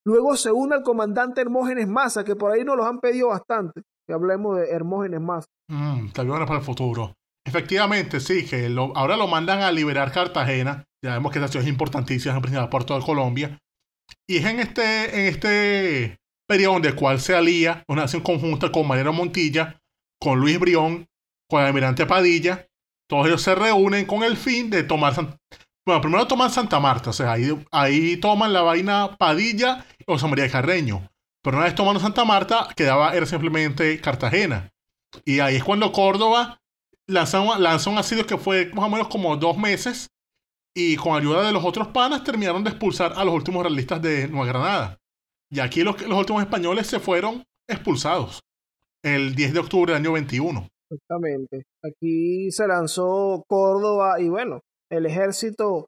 [0.06, 3.84] luego se une al comandante Hermógenes Maza, que por ahí nos los han pedido bastante.
[4.08, 5.46] que hablemos de Hermógenes más.
[5.70, 7.14] Mm, bien para el futuro.
[7.46, 10.86] Efectivamente, sí, que lo- ahora lo mandan a liberar Cartagena.
[11.04, 13.58] Ya vemos que esa ciudad es importantísima, es el principal puerto de Colombia.
[14.28, 18.72] Y es en este, en este periodo en el cual se alía una acción conjunta
[18.72, 19.80] con Mariano Montilla,
[20.20, 21.08] con Luis Brión,
[21.50, 22.68] con el almirante Padilla.
[23.08, 25.16] Todos ellos se reúnen con el fin de tomar...
[25.16, 25.38] San-
[25.88, 30.28] Bueno, primero toman Santa Marta, o sea, ahí, ahí toman la vaina Padilla y José
[30.28, 31.10] María Carreño.
[31.44, 34.70] Pero una vez tomando Santa Marta, quedaba, era simplemente Cartagena.
[35.26, 36.60] Y ahí es cuando Córdoba
[37.10, 40.08] lanzó, lanzó un asedio que fue más o menos como dos meses.
[40.76, 44.28] Y con ayuda de los otros panas terminaron de expulsar a los últimos realistas de
[44.28, 44.98] Nueva Granada.
[45.52, 48.40] Y aquí los, los últimos españoles se fueron expulsados
[49.04, 50.68] el 10 de octubre del año 21.
[50.92, 51.64] Exactamente.
[51.84, 55.88] Aquí se lanzó Córdoba y bueno, el ejército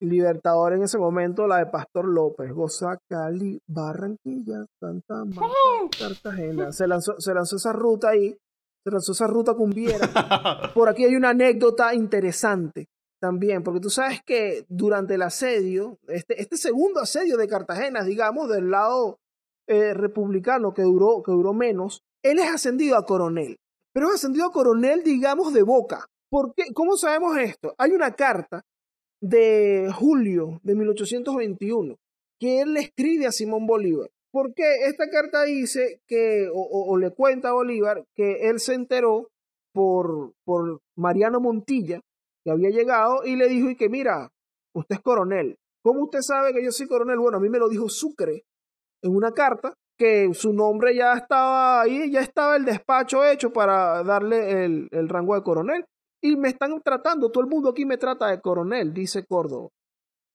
[0.00, 5.54] libertador en ese momento, la de Pastor López, Goza, Cali, Barranquilla, Santa Marta,
[5.98, 6.72] Cartagena.
[6.72, 8.36] Se lanzó, se lanzó esa ruta ahí,
[8.84, 10.08] se lanzó esa ruta cumbiera.
[10.74, 12.86] Por aquí hay una anécdota interesante
[13.20, 18.48] también, porque tú sabes que durante el asedio, este, este segundo asedio de Cartagena, digamos,
[18.48, 19.18] del lado
[19.68, 23.58] eh, republicano que duró, que duró menos, él es ascendido a coronel,
[23.92, 26.06] pero es ascendido a coronel, digamos, de boca.
[26.30, 26.72] ¿Por qué?
[26.74, 27.74] ¿Cómo sabemos esto?
[27.76, 28.62] Hay una carta
[29.20, 31.96] de julio de 1821
[32.40, 34.08] que él le escribe a Simón Bolívar.
[34.32, 36.60] Porque esta carta dice que, o,
[36.92, 39.28] o- le cuenta a Bolívar, que él se enteró
[39.74, 42.00] por, por Mariano Montilla,
[42.44, 44.28] que había llegado, y le dijo, y que mira,
[44.74, 45.56] usted es coronel.
[45.82, 47.18] ¿Cómo usted sabe que yo soy coronel?
[47.18, 48.42] Bueno, a mí me lo dijo Sucre
[49.02, 54.02] en una carta, que su nombre ya estaba ahí, ya estaba el despacho hecho para
[54.02, 55.84] darle el, el rango de coronel.
[56.22, 59.68] Y me están tratando, todo el mundo aquí me trata de coronel, dice Córdoba.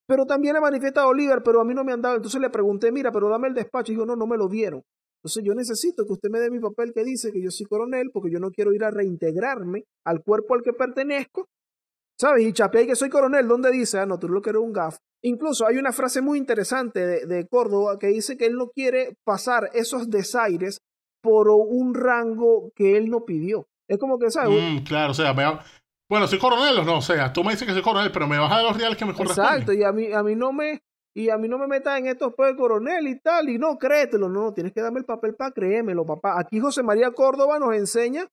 [0.08, 2.16] Pero también le manifiesta a Bolívar, pero a mí no me han dado.
[2.16, 3.92] Entonces le pregunté, mira, pero dame el despacho.
[3.92, 4.84] Y dijo, no, no me lo dieron.
[5.20, 8.12] Entonces yo necesito que usted me dé mi papel que dice que yo soy coronel,
[8.14, 11.48] porque yo no quiero ir a reintegrarme al cuerpo al que pertenezco.
[12.18, 12.46] ¿Sabes?
[12.46, 14.00] Y chapeé que soy coronel, ¿dónde dice?
[14.00, 14.98] Ah, no, tú lo que eres un gaf.
[15.24, 19.18] Incluso hay una frase muy interesante de, de Córdoba que dice que él no quiere
[19.26, 20.80] pasar esos desaires
[21.22, 23.68] por un rango que él no pidió.
[23.88, 24.58] Es como que, ¿sabes?
[24.62, 25.44] Mm, claro, o sea, me
[26.10, 28.38] bueno, soy coronel o no, o sea, tú me dices que soy coronel, pero me
[28.38, 29.80] baja de los reales que me Exacto, corresponden.
[29.80, 30.82] y a mí, a mí no me,
[31.16, 34.30] y a mí no me metas en estos pues coronel y tal, y no, créetelo,
[34.30, 36.40] no, tienes que darme el papel para creérmelo, papá.
[36.40, 38.28] Aquí José María Córdoba nos enseña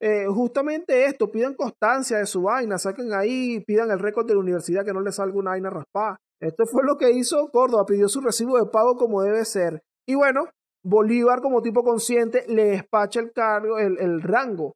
[0.00, 4.40] eh, justamente esto, pidan constancia de su vaina, saquen ahí, pidan el récord de la
[4.40, 6.18] universidad que no le salga una vaina raspada.
[6.40, 9.80] Esto fue lo que hizo Córdoba, pidió su recibo de pago como debe ser.
[10.06, 10.48] Y bueno,
[10.84, 14.74] Bolívar como tipo consciente le despacha el cargo, el, el rango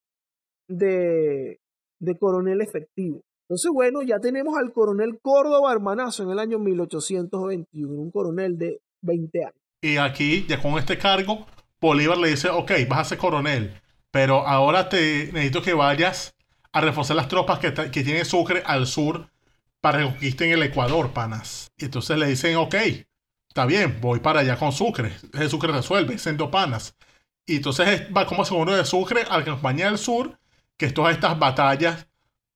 [0.67, 1.59] de,
[2.01, 3.23] de coronel efectivo.
[3.49, 8.81] Entonces, bueno, ya tenemos al coronel Córdoba Hermanazo en el año 1821, un coronel de
[9.03, 9.55] 20 años.
[9.81, 11.47] Y aquí, ya con este cargo,
[11.81, 13.81] Bolívar le dice, ok, vas a ser coronel,
[14.11, 16.35] pero ahora te necesito que vayas
[16.73, 19.29] a reforzar las tropas que, que tiene Sucre al sur
[19.81, 21.71] para que conquisten el Ecuador, panas.
[21.79, 22.75] Y entonces le dicen, ok,
[23.49, 25.13] está bien, voy para allá con Sucre.
[25.33, 26.95] El Sucre resuelve, siendo panas.
[27.47, 30.39] Y entonces es- va como segundo de Sucre a la campaña del sur,
[30.79, 32.07] que es todas estas batallas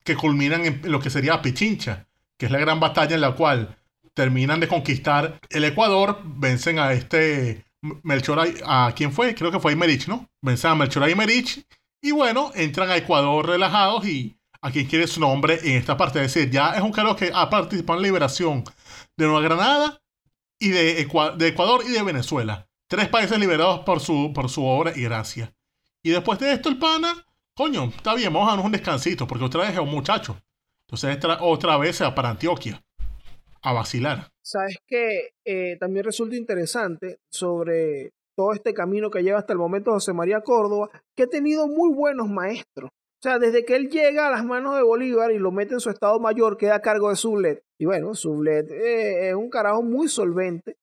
[0.02, 2.06] que culminan en lo que sería Pichincha,
[2.38, 3.76] que es la gran batalla en la cual
[4.14, 7.64] terminan de conquistar el Ecuador, vencen a este
[8.02, 10.28] Melchor, a quién fue, creo que fue Aymerich, ¿no?
[10.40, 11.66] Vencen a Melchor Aymerich
[12.00, 16.24] y bueno, entran a Ecuador relajados y a quien quiere su nombre en esta parte,
[16.24, 18.64] es decir, ya es un cargo que ha participado en la liberación
[19.16, 20.00] de Nueva Granada
[20.58, 22.68] y de Ecuador y de Venezuela.
[22.86, 25.52] Tres países liberados por su, por su obra y gracia.
[26.02, 29.44] Y después de esto, el pana, coño, está bien, vamos a darnos un descansito, porque
[29.44, 30.36] otra vez es un muchacho.
[30.86, 32.82] Entonces tra- otra vez se va para Antioquia
[33.62, 34.28] a vacilar.
[34.42, 39.92] Sabes que eh, también resulta interesante sobre todo este camino que lleva hasta el momento
[39.92, 42.90] José María Córdoba, que ha tenido muy buenos maestros.
[42.90, 45.80] O sea, desde que él llega a las manos de Bolívar y lo mete en
[45.80, 47.62] su estado mayor, queda a cargo de Sublet.
[47.78, 50.74] Y bueno, Sublet eh, es un carajo muy solvente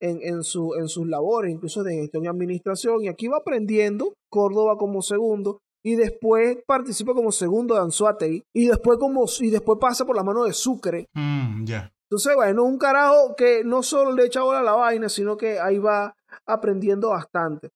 [0.00, 3.04] en, en, su, en sus labores, incluso de gestión y administración.
[3.04, 5.60] Y aquí va aprendiendo Córdoba como segundo.
[5.84, 8.42] Y después participa como segundo de Anzuategui.
[8.54, 11.10] Y después, como, y después pasa por la mano de Sucre.
[11.12, 11.66] Mm.
[12.10, 15.60] Entonces, bueno, un carajo que no solo le echa bola a la vaina, sino que
[15.60, 16.16] ahí va
[16.46, 17.70] aprendiendo bastante.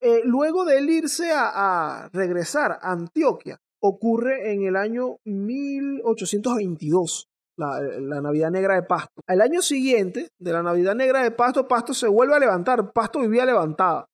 [0.00, 7.28] Eh, luego de él irse a, a regresar a Antioquia, ocurre en el año 1822,
[7.56, 9.22] la, la Navidad Negra de Pasto.
[9.26, 13.20] Al año siguiente de la Navidad Negra de Pasto, Pasto se vuelve a levantar, Pasto
[13.20, 14.08] vivía levantada.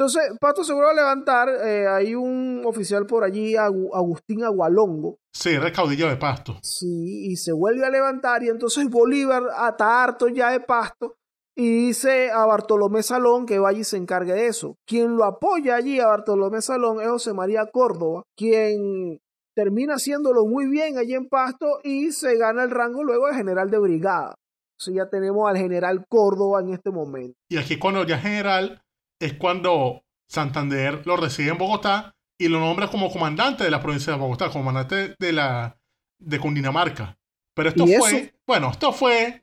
[0.00, 5.18] Entonces, Pasto se vuelve a levantar, eh, hay un oficial por allí, Agu- Agustín Agualongo,
[5.30, 6.56] Sí, recaudillo de pasto.
[6.62, 11.16] Sí, y se vuelve a levantar y entonces Bolívar, hasta harto ya de pasto,
[11.54, 14.76] y dice a Bartolomé Salón que vaya y se encargue de eso.
[14.86, 19.18] Quien lo apoya allí a Bartolomé Salón es José María Córdoba, quien
[19.54, 23.68] termina haciéndolo muy bien allí en Pasto y se gana el rango luego de general
[23.70, 24.34] de brigada.
[24.78, 27.34] Entonces ya tenemos al general Córdoba en este momento.
[27.50, 28.80] Y aquí cuando ya general
[29.20, 34.12] es cuando Santander lo recibe en Bogotá y lo nombra como comandante de la provincia
[34.12, 35.78] de Bogotá, comandante de la
[36.18, 37.18] de Cundinamarca.
[37.54, 39.42] Pero esto ¿Y fue, bueno, esto fue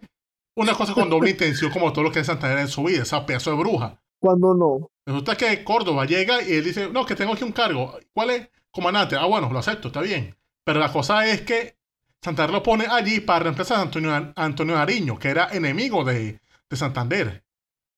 [0.56, 3.26] una cosa con doble intención como todo lo que es Santander en su vida, esa
[3.26, 4.02] pedazo de bruja.
[4.20, 4.90] Cuando no.
[5.06, 7.98] Resulta que Córdoba llega y él dice, no, que tengo aquí un cargo.
[8.13, 8.50] ¿Cuál es?
[8.72, 9.16] Comandante.
[9.16, 10.36] Ah, bueno, lo acepto, está bien.
[10.63, 11.78] Pero la cosa es que
[12.22, 16.78] Santander lo pone allí para reemplazar a Antonio, Antonio Nariño, que era enemigo de, de
[16.78, 17.44] Santander.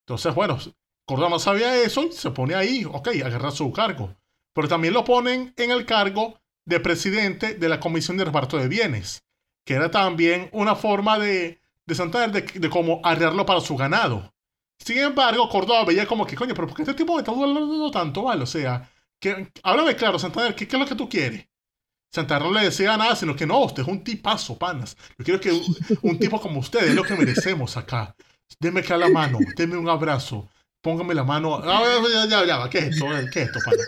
[0.06, 0.58] Entonces, bueno,
[1.10, 4.16] Córdoba no sabía eso y se pone ahí, ok, agarra su cargo.
[4.54, 8.68] Pero también lo ponen en el cargo de presidente de la Comisión de Reparto de
[8.68, 9.24] Bienes,
[9.66, 14.32] que era también una forma de, de Santander de, de cómo arrearlo para su ganado.
[14.78, 17.90] Sin embargo, Córdoba veía como que, coño, pero ¿por qué este tipo me está dando
[17.90, 18.44] tanto, vale?
[18.44, 18.88] O sea,
[19.20, 21.44] que, háblame claro, Santander, ¿qué, ¿qué es lo que tú quieres?
[22.14, 24.96] Santander no le decía nada, sino que no, usted es un tipazo, panas.
[25.18, 28.16] Yo quiero que un, un tipo como usted es lo que merecemos acá.
[28.60, 30.48] Deme acá la mano, deme un abrazo,
[30.82, 31.62] póngame la mano.
[31.64, 31.84] Ah,
[32.30, 33.06] ya, ya, ¿qué es esto?
[33.32, 33.84] ¿Qué es esto, pana?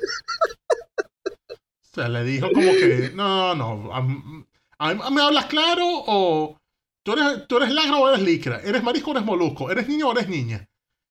[1.50, 6.58] O sea, le dijo como que, no, no, a- ¿me hablas claro o
[7.04, 8.62] tú eres, tú eres lagra o eres licra?
[8.64, 9.70] ¿Eres marisco o eres molusco?
[9.70, 10.66] ¿Eres niño o eres niña?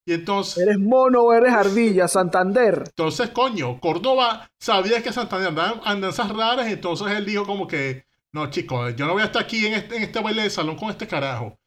[0.07, 0.59] Y entonces...
[0.59, 2.85] Eres mono o eres ardilla, Santander.
[2.87, 8.49] Entonces, coño, Córdoba sabía que Santander andaban andanzas raras, entonces él dijo como que, no,
[8.51, 10.89] chicos, yo no voy a estar aquí en este, en este baile de salón con
[10.91, 11.59] este carajo.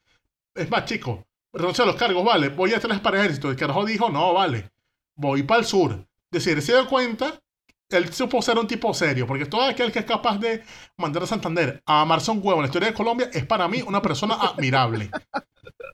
[0.56, 1.20] Es más, chicos,
[1.54, 3.50] renuncio a los cargos, vale, voy a tres para el ejército.
[3.50, 4.72] El carajo dijo, no, vale,
[5.16, 5.92] voy para el sur.
[6.32, 7.40] Es decir, se dio cuenta,
[7.90, 10.64] él supo ser un tipo serio, porque todo aquel que es capaz de
[10.98, 13.84] mandar a Santander a amarse un huevo en la historia de Colombia es para mí
[13.84, 15.12] una persona admirable.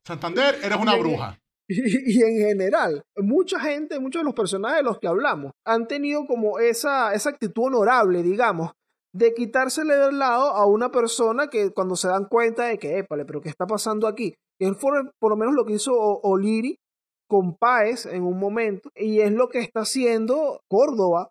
[0.05, 1.37] Santander, eres una bruja.
[1.67, 5.87] Y, y en general, mucha gente, muchos de los personajes de los que hablamos han
[5.87, 8.71] tenido como esa, esa actitud honorable, digamos,
[9.13, 13.25] de quitársele del lado a una persona que cuando se dan cuenta de que, épale,
[13.25, 14.35] pero ¿qué está pasando aquí?
[14.59, 16.77] Él fue por lo menos lo que hizo O'Leary
[17.27, 21.29] con Páez en un momento, y es lo que está haciendo Córdoba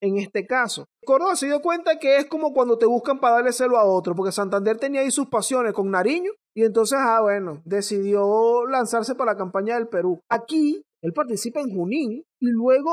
[0.00, 0.86] en este caso.
[1.04, 4.14] Córdoba se dio cuenta que es como cuando te buscan para darle celo a otro,
[4.14, 9.32] porque Santander tenía ahí sus pasiones con Nariño, y entonces, ah, bueno, decidió lanzarse para
[9.32, 10.20] la campaña del Perú.
[10.30, 12.90] Aquí, él participa en Junín, y luego,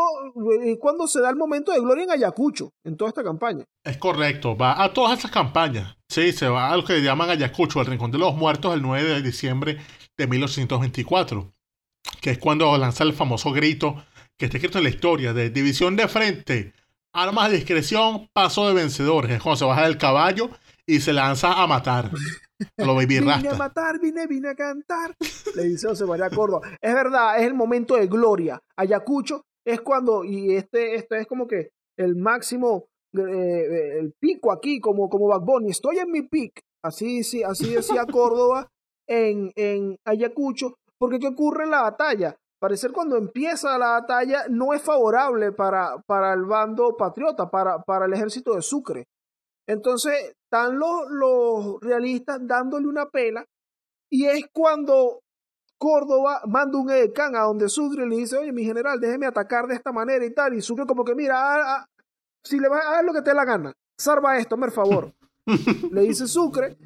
[0.61, 3.63] eh, cuando se da el momento de gloria en Ayacucho, en toda esta campaña.
[3.85, 5.95] Es correcto, va a todas esas campañas.
[6.13, 9.15] Sí, se va a lo que llaman Ayacucho, el Rincón de los Muertos, el 9
[9.15, 9.79] de diciembre
[10.15, 11.51] de 1824,
[12.21, 13.95] que es cuando lanza el famoso grito
[14.37, 16.73] que está escrito en la historia de división de frente,
[17.13, 19.31] armas de discreción, paso de vencedores.
[19.31, 20.51] Es cuando se baja del caballo
[20.85, 22.11] y se lanza a matar
[22.77, 25.15] a los baby Vine a matar, vine, vine a cantar.
[25.55, 26.77] Le dice José María Córdoba.
[26.79, 28.61] Es verdad, es el momento de gloria.
[28.75, 34.79] Ayacucho es cuando, y este, este es como que el máximo, eh, el pico aquí,
[34.79, 35.69] como, como Bad Bunny.
[35.69, 36.61] Estoy en mi pic.
[36.83, 38.67] Así, sí, así decía Córdoba
[39.07, 40.75] en, en Ayacucho.
[40.97, 42.35] Porque ¿qué ocurre en la batalla?
[42.59, 48.05] Parecer cuando empieza la batalla no es favorable para, para el bando patriota, para, para
[48.05, 49.05] el ejército de Sucre.
[49.67, 53.45] Entonces, están los, los realistas dándole una pela
[54.09, 55.19] y es cuando
[55.77, 59.75] Córdoba manda un edecán a donde Sucre le dice, oye, mi general, déjeme atacar de
[59.75, 60.53] esta manera y tal.
[60.53, 61.85] Y Sucre como que, mira,
[62.43, 65.13] si le vas a dar lo que te dé la gana, salva esto, por favor.
[65.91, 66.77] le dice Sucre.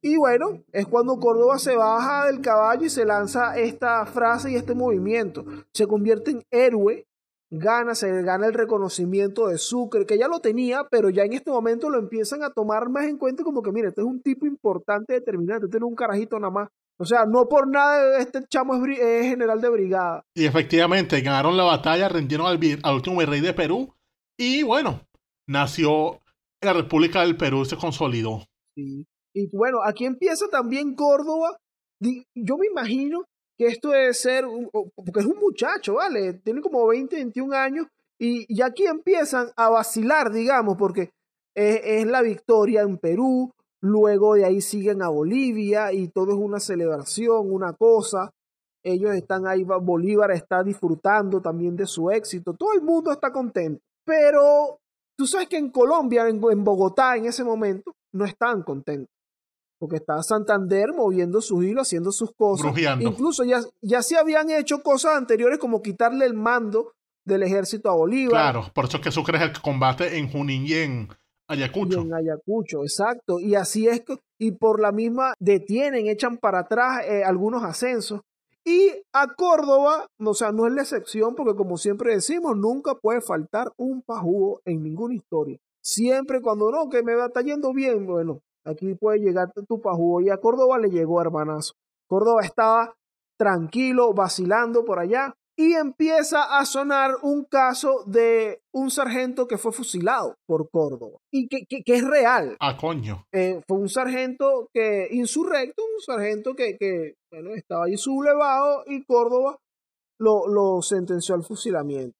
[0.00, 4.56] Y bueno, es cuando Córdoba se baja del caballo y se lanza esta frase y
[4.56, 5.44] este movimiento.
[5.72, 7.06] Se convierte en héroe,
[7.50, 11.50] gana, se gana el reconocimiento de Sucre, que ya lo tenía, pero ya en este
[11.50, 14.46] momento lo empiezan a tomar más en cuenta como que, mire, este es un tipo
[14.46, 16.68] importante, determinante, este es un carajito nada más.
[16.96, 20.24] O sea, no por nada este chamo es, general de brigada.
[20.34, 23.92] Y efectivamente, ganaron la batalla, rindieron al último virrey de Perú.
[24.38, 25.00] Y bueno,
[25.48, 26.20] nació
[26.62, 28.44] la República del Perú se consolidó.
[28.76, 31.56] Y bueno, aquí empieza también Córdoba.
[32.00, 33.24] Yo me imagino
[33.58, 34.44] que esto debe ser,
[34.94, 36.34] porque es un muchacho, ¿vale?
[36.34, 37.86] Tiene como 20, 21 años.
[38.18, 41.10] Y, aquí empiezan a vacilar, digamos, porque
[41.54, 43.52] es, es la victoria en Perú.
[43.82, 48.30] Luego de ahí siguen a Bolivia y todo es una celebración, una cosa.
[48.82, 52.54] Ellos están ahí, va- Bolívar está disfrutando también de su éxito.
[52.54, 53.82] Todo el mundo está contento.
[54.04, 54.78] Pero
[55.16, 59.08] tú sabes que en Colombia, en, en Bogotá, en ese momento, no estaban contentos.
[59.78, 62.66] Porque estaba Santander moviendo sus hilos, haciendo sus cosas.
[62.66, 63.08] Brujeando.
[63.08, 66.92] Incluso ya, ya se habían hecho cosas anteriores como quitarle el mando
[67.26, 68.30] del ejército a Bolívar.
[68.32, 71.08] Claro, por eso es que Sucre es el combate en Junín y en
[71.48, 72.00] Y Ayacucho.
[72.02, 73.40] en Ayacucho, exacto.
[73.40, 78.20] Y así es, que- y por la misma detienen, echan para atrás eh, algunos ascensos.
[78.66, 83.20] Y a Córdoba, o sea, no es la excepción, porque como siempre decimos, nunca puede
[83.20, 85.58] faltar un pajugo en ninguna historia.
[85.82, 90.22] Siempre cuando no, que me va está yendo bien, bueno, aquí puede llegar tu pajugo.
[90.22, 91.74] Y a Córdoba le llegó hermanazo.
[92.08, 92.94] Córdoba estaba
[93.36, 99.72] tranquilo, vacilando por allá, y empieza a sonar un caso de un sargento que fue
[99.72, 102.56] fusilado por Córdoba y que, que, es real.
[102.60, 103.26] Ah, coño.
[103.32, 109.04] Eh, fue un sargento que insurrecto, un sargento que, que bueno, estaba ahí sublevado y
[109.04, 109.58] Córdoba
[110.18, 112.16] lo, lo sentenció al fusilamiento.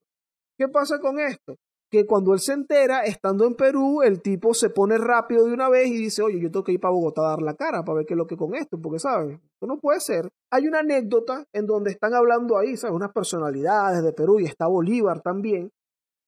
[0.56, 1.56] ¿Qué pasa con esto?
[1.94, 5.68] que cuando él se entera, estando en Perú, el tipo se pone rápido de una
[5.68, 7.98] vez y dice, oye, yo tengo que ir para Bogotá a dar la cara para
[7.98, 9.38] ver qué es lo que con esto, porque, ¿sabes?
[9.64, 10.28] Esto no puede ser.
[10.52, 12.94] Hay una anécdota en donde están hablando ahí, ¿sabes?
[12.94, 15.70] Unas personalidades de Perú y está Bolívar también.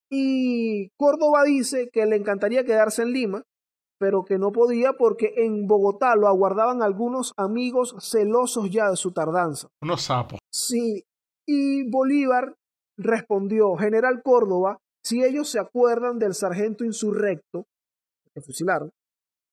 [0.09, 3.43] Y Córdoba dice que le encantaría quedarse en Lima,
[3.99, 9.11] pero que no podía porque en Bogotá lo aguardaban algunos amigos celosos ya de su
[9.11, 9.67] tardanza.
[9.83, 10.39] Unos sapos.
[10.51, 11.03] Sí,
[11.45, 12.55] y Bolívar
[12.97, 17.67] respondió, General Córdoba, si ellos se acuerdan del sargento insurrecto
[18.33, 18.89] que fusilaron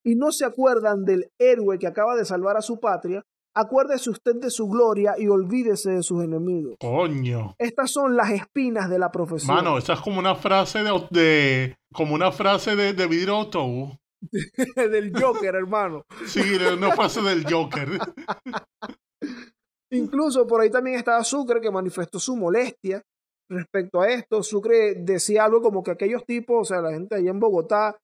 [0.03, 3.23] y no se acuerdan del héroe que acaba de salvar a su patria,
[3.55, 6.75] acuérdese usted de su gloria y olvídese de sus enemigos.
[6.79, 7.55] Coño.
[7.57, 9.55] Estas son las espinas de la profesión.
[9.55, 13.97] Mano, esa es como una frase de, de como una frase de, de vidrio autobús.
[14.75, 16.05] del Joker, hermano.
[16.25, 16.41] Sí,
[16.73, 17.87] una frase del Joker.
[19.91, 23.01] Incluso por ahí también estaba Sucre que manifestó su molestia
[23.49, 24.43] respecto a esto.
[24.43, 27.97] Sucre decía algo como que aquellos tipos, o sea, la gente allá en Bogotá,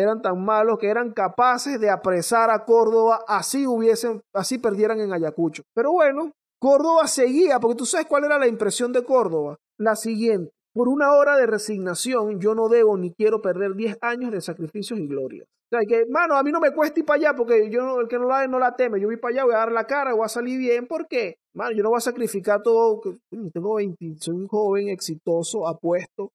[0.00, 5.12] eran tan malos que eran capaces de apresar a Córdoba, así hubiesen, así perdieran en
[5.12, 5.62] Ayacucho.
[5.74, 9.56] Pero bueno, Córdoba seguía, porque tú sabes cuál era la impresión de Córdoba.
[9.78, 10.50] La siguiente.
[10.74, 14.98] Por una hora de resignación, yo no debo ni quiero perder 10 años de sacrificios
[14.98, 15.44] y gloria.
[15.44, 18.06] O sea, que, mano, a mí no me cuesta ir para allá porque yo el
[18.06, 19.00] que no la no la teme.
[19.00, 20.86] Yo voy para allá, voy a dar la cara, voy a salir bien.
[20.86, 21.38] ¿Por qué?
[21.54, 23.00] Mano, yo no voy a sacrificar todo.
[23.52, 26.30] Tengo 20, soy un joven exitoso, apuesto.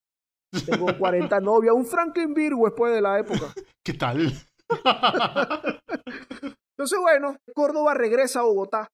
[0.65, 3.53] Tengo 40 novias, un Franklin Virgo después de la época.
[3.83, 4.33] ¿Qué tal?
[6.71, 8.89] Entonces, bueno, Córdoba regresa a Bogotá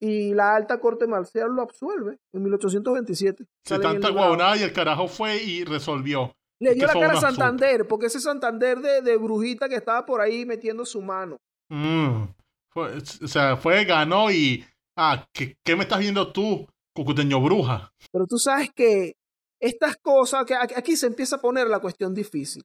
[0.00, 3.44] y la alta corte marcial lo absuelve en 1827.
[3.64, 6.32] Se tanta guabonada y el carajo fue y resolvió.
[6.60, 10.20] Le dio la cara a Santander, porque ese Santander de, de, brujita que estaba por
[10.22, 11.36] ahí metiendo su mano.
[11.68, 12.24] Mm,
[12.70, 14.64] fue, o sea, fue, ganó y.
[14.96, 17.92] Ah, ¿qué, ¿qué, me estás viendo tú, cucuteño bruja?
[18.10, 19.16] Pero tú sabes que
[19.60, 22.62] estas cosas, que aquí se empieza a poner la cuestión difícil.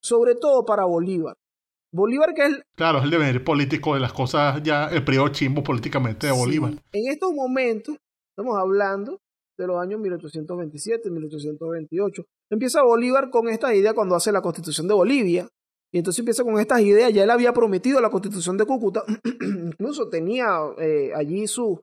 [0.00, 1.34] Sobre todo para Bolívar.
[1.92, 2.62] Bolívar que es...
[2.76, 6.72] Claro, es el devenir político de las cosas ya, el periodo chimbo políticamente de Bolívar.
[6.92, 7.96] En estos momentos,
[8.30, 9.20] estamos hablando
[9.56, 14.94] de los años 1827, 1828, empieza Bolívar con esta idea cuando hace la constitución de
[14.94, 15.48] Bolivia,
[15.90, 19.02] y entonces empieza con estas ideas, ya él había prometido la constitución de Cúcuta,
[19.40, 20.46] incluso tenía
[20.78, 21.82] eh, allí su,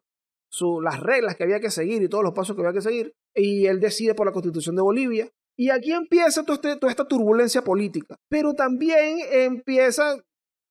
[0.50, 3.14] su, las reglas que había que seguir y todos los pasos que había que seguir,
[3.36, 7.64] y él decide por la constitución de Bolivia, y aquí empieza este, toda esta turbulencia
[7.64, 10.22] política, pero también empiezan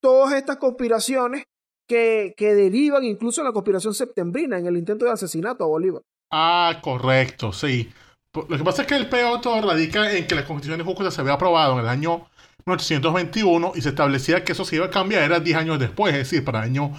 [0.01, 1.45] todas estas conspiraciones
[1.89, 6.03] que, que derivan incluso en la conspiración septembrina, en el intento de asesinato a Bolívar.
[6.31, 7.91] Ah, correcto, sí.
[8.35, 11.11] Lo que pasa es que el peor todo radica en que la constitución de Cúcuta
[11.11, 12.27] se había aprobado en el año
[12.67, 16.19] 1821 y se establecía que eso se iba a cambiar, era 10 años después, es
[16.19, 16.93] decir, para el año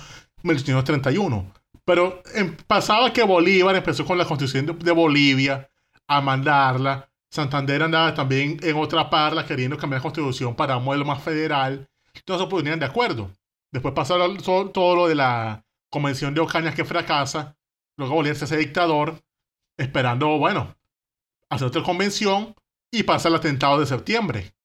[0.43, 1.53] 1831.
[1.86, 5.69] Pero em, pasaba que Bolívar empezó con la constitución de Bolivia
[6.07, 11.03] a mandarla Santander andaba también en otra parla queriendo cambiar la constitución para un modelo
[11.03, 11.89] más federal.
[12.13, 13.29] Entonces se ponían de acuerdo.
[13.73, 17.57] Después pasa todo, lo de la convención de Ocañas que fracasa.
[17.97, 19.21] Luego Bolívar se hace dictador,
[19.75, 20.77] esperando, bueno,
[21.49, 22.55] hacer otra convención
[22.89, 24.55] y pasa el atentado de septiembre.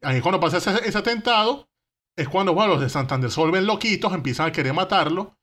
[0.00, 1.68] Ahí cuando pasa ese, atentado,
[2.16, 5.36] es cuando, los de Santander se vuelven loquitos, empiezan a querer matarlo.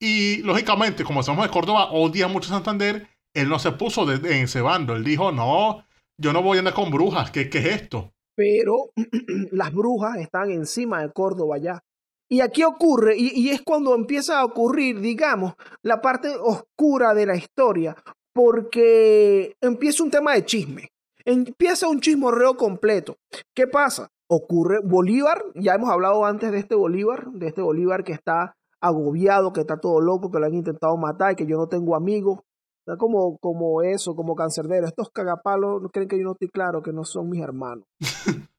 [0.00, 4.24] Y lógicamente, como somos de Córdoba, odia mucho a Santander, él no se puso en
[4.26, 4.94] ese bando.
[4.94, 5.84] Él dijo, no,
[6.18, 8.12] yo no voy a andar con brujas, ¿qué, qué es esto?
[8.34, 8.90] Pero
[9.52, 11.82] las brujas están encima de Córdoba ya.
[12.28, 17.36] Y aquí ocurre, y, es cuando empieza a ocurrir, digamos, la parte oscura de la
[17.36, 17.96] historia,
[18.32, 20.88] porque empieza un tema de chisme.
[21.24, 23.16] Empieza un chismorreo completo.
[23.54, 24.08] ¿Qué pasa?
[24.28, 28.56] Ocurre Bolívar, ya hemos hablado antes de este Bolívar, de este Bolívar que está
[28.86, 32.40] agobiado, que está todo loco, que lo han intentado matar, que yo no tengo amigos,
[32.86, 34.86] Está como, como eso, como cancerbero.
[34.86, 37.84] Estos cagapalos no creen que yo no estoy claro que no son mis hermanos.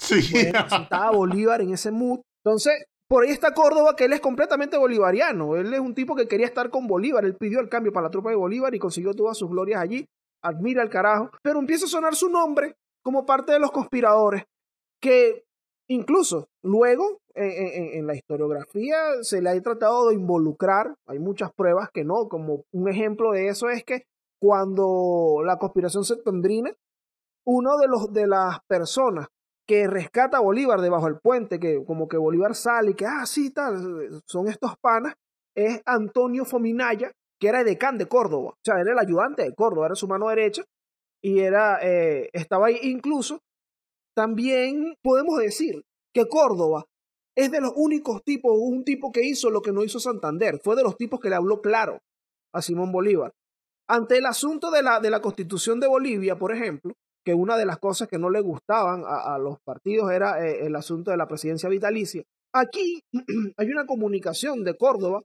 [0.00, 0.18] sí.
[0.34, 2.18] estaba Bolívar en ese mood.
[2.44, 5.54] Entonces, por ahí está Córdoba, que él es completamente bolivariano.
[5.54, 7.24] Él es un tipo que quería estar con Bolívar.
[7.24, 10.04] Él pidió el cambio para la tropa de Bolívar y consiguió todas sus glorias allí.
[10.42, 11.30] Admira el carajo.
[11.44, 12.74] Pero empieza a sonar su nombre
[13.04, 14.46] como parte de los conspiradores.
[15.00, 15.44] Que
[15.88, 21.50] incluso, luego, en, en- en la historiografía se le ha tratado de involucrar, hay muchas
[21.54, 24.02] pruebas que no, como un ejemplo de eso es que
[24.40, 26.70] cuando la conspiración septembrina,
[27.46, 29.28] uno de los de las personas
[29.68, 33.26] que rescata a Bolívar debajo del puente, que como que Bolívar sale y que, ah,
[33.26, 35.14] sí, tal, son estos panas,
[35.56, 37.10] es Antonio Fominaya,
[37.40, 40.28] que era decán de Córdoba, o sea, era el ayudante de Córdoba, era su mano
[40.28, 40.62] derecha,
[41.22, 43.40] y era, eh, estaba ahí incluso.
[44.14, 45.82] También podemos decir
[46.16, 46.86] que Córdoba
[47.36, 50.74] es de los únicos tipos, un tipo que hizo lo que no hizo Santander, fue
[50.74, 51.98] de los tipos que le habló claro
[52.54, 53.32] a Simón Bolívar.
[53.86, 57.66] Ante el asunto de la, de la constitución de Bolivia, por ejemplo, que una de
[57.66, 61.28] las cosas que no le gustaban a, los partidos era eh, el asunto de la
[61.28, 62.22] presidencia vitalicia.
[62.54, 63.02] Aquí
[63.58, 65.20] hay una comunicación de Córdoba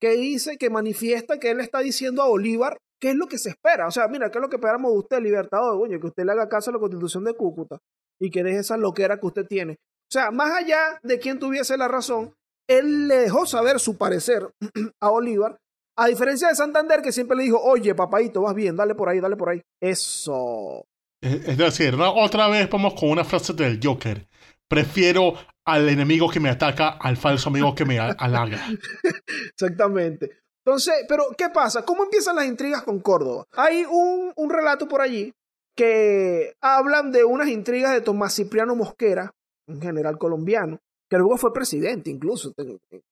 [0.00, 3.50] que dice, que manifiesta que él está diciendo a Bolívar qué es lo que se
[3.50, 3.86] espera.
[3.86, 6.32] O sea, mira, qué es lo que esperamos de usted, libertador, coño, que usted le
[6.32, 7.78] haga caso a la constitución de Cúcuta
[8.18, 9.76] y que deje esa loquera que usted tiene.
[10.10, 12.34] O sea, más allá de quien tuviese la razón,
[12.68, 14.48] él le dejó saber su parecer
[15.00, 15.56] a Bolívar,
[15.96, 19.20] a diferencia de Santander, que siempre le dijo, oye, papadito, vas bien, dale por ahí,
[19.20, 19.62] dale por ahí.
[19.80, 20.84] Eso.
[21.22, 22.12] Es, decir, ¿no?
[22.14, 24.26] otra vez vamos con una frase del Joker.
[24.66, 25.34] Prefiero
[25.64, 28.58] al enemigo que me ataca al falso amigo que me ha- halaga.
[29.52, 30.30] Exactamente.
[30.64, 31.84] Entonces, pero ¿qué pasa?
[31.84, 33.44] ¿Cómo empiezan las intrigas con Córdoba?
[33.52, 35.32] Hay un, un relato por allí
[35.76, 39.32] que hablan de unas intrigas de Tomás Cipriano Mosquera,
[39.70, 42.52] un general colombiano, que luego fue presidente incluso,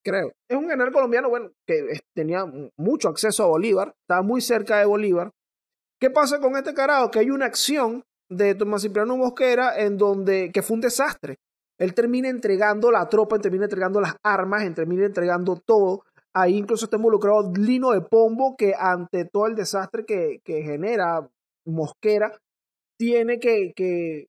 [0.05, 0.33] creo.
[0.49, 2.45] Es un general colombiano, bueno, que tenía
[2.77, 5.33] mucho acceso a Bolívar, estaba muy cerca de Bolívar.
[6.01, 7.11] ¿Qué pasa con este carajo?
[7.11, 11.39] Que hay una acción de Tomás Cipriano Mosquera en donde, que fue un desastre.
[11.79, 16.05] Él termina entregando la tropa, termina entregando las armas, termina entregando todo.
[16.35, 21.29] Ahí incluso está involucrado Lino de Pombo, que ante todo el desastre que, que genera
[21.67, 22.33] Mosquera,
[22.97, 24.27] tiene que, que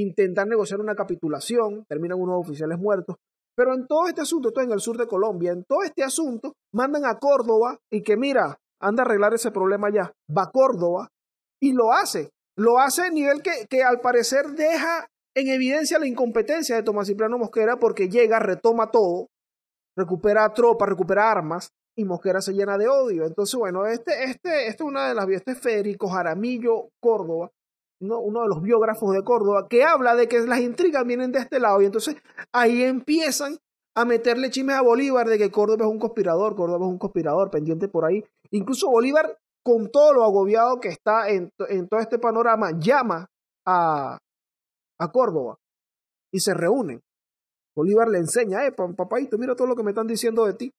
[0.00, 3.16] intentar negociar una capitulación, terminan unos oficiales muertos.
[3.56, 6.52] Pero en todo este asunto, esto en el sur de Colombia, en todo este asunto,
[6.74, 10.12] mandan a Córdoba y que mira, anda a arreglar ese problema ya.
[10.36, 11.08] Va a Córdoba
[11.60, 12.30] y lo hace.
[12.58, 17.06] Lo hace a nivel que, que al parecer deja en evidencia la incompetencia de Tomás
[17.06, 19.28] Cipriano Mosquera porque llega, retoma todo,
[19.96, 23.24] recupera tropas, recupera armas y Mosquera se llena de odio.
[23.26, 27.50] Entonces, bueno, este, este, este es una de las este es Federico Jaramillo Córdoba,
[28.00, 31.60] uno, de los biógrafos de Córdoba, que habla de que las intrigas vienen de este
[31.60, 32.16] lado y entonces
[32.52, 33.58] ahí empiezan
[33.94, 37.50] a meterle chimes a Bolívar de que Córdoba es un conspirador, Córdoba es un conspirador,
[37.50, 38.22] pendiente por ahí.
[38.50, 43.26] Incluso Bolívar, con todo lo agobiado que está en, en todo este panorama, llama
[43.66, 44.18] a,
[44.98, 45.56] a Córdoba
[46.30, 47.00] y se reúnen.
[47.74, 50.72] Bolívar le enseña, epa, papadito, mira todo lo que me están diciendo de ti.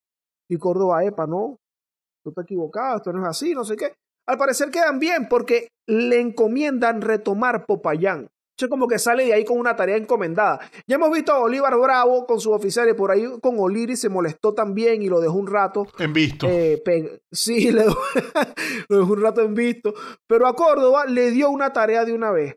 [0.50, 1.58] Y Córdoba, epa, no,
[2.24, 3.94] tú estás equivocado, esto no es así, no sé qué.
[4.28, 8.28] Al parecer quedan bien porque le encomiendan retomar Popayán.
[8.60, 10.60] Eso como que sale de ahí con una tarea encomendada.
[10.88, 14.54] Ya hemos visto a Bolívar Bravo con sus oficiales por ahí con Oliri se molestó
[14.56, 15.86] también y lo dejó un rato.
[16.00, 16.48] En visto.
[16.50, 16.82] Eh,
[17.32, 19.94] sí, le lo dejó un rato en visto.
[20.28, 22.56] Pero a Córdoba le dio una tarea de una vez.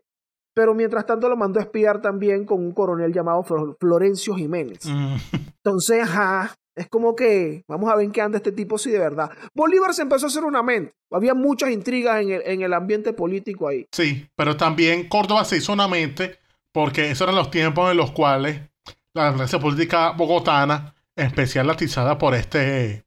[0.55, 4.79] Pero mientras tanto lo mandó a espiar también con un coronel llamado Flor- Florencio Jiménez.
[4.85, 5.15] Mm,
[5.63, 9.31] Entonces, ajá, es como que vamos a ver qué anda este tipo si de verdad.
[9.53, 10.93] Bolívar se empezó a hacer una mente.
[11.11, 13.87] Había muchas intrigas en el, en el ambiente político ahí.
[13.91, 16.39] sí, pero también Córdoba se hizo una mente
[16.71, 18.61] porque esos eran los tiempos en los cuales
[19.13, 23.05] la clase política bogotana, en especial latizada por este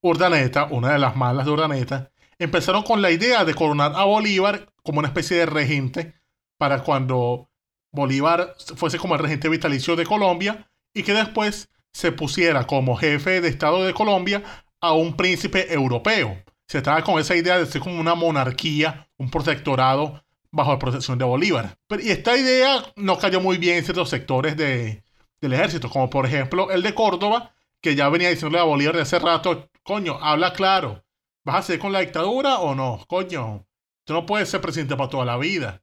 [0.00, 4.68] Urdaneta, una de las malas de Urdaneta, empezaron con la idea de coronar a Bolívar
[4.82, 6.14] como una especie de regente
[6.58, 7.50] para cuando
[7.92, 13.40] Bolívar fuese como el regente vitalicio de Colombia y que después se pusiera como jefe
[13.40, 14.42] de Estado de Colombia
[14.80, 16.36] a un príncipe europeo.
[16.66, 21.18] Se estaba con esa idea de ser como una monarquía, un protectorado bajo la protección
[21.18, 21.78] de Bolívar.
[21.86, 25.04] Pero, y esta idea no cayó muy bien en ciertos sectores de,
[25.40, 29.02] del ejército, como por ejemplo el de Córdoba, que ya venía diciéndole a Bolívar de
[29.02, 31.04] hace rato, coño, habla claro,
[31.44, 33.04] ¿vas a seguir con la dictadura o no?
[33.06, 33.66] Coño,
[34.04, 35.82] tú no puedes ser presidente para toda la vida.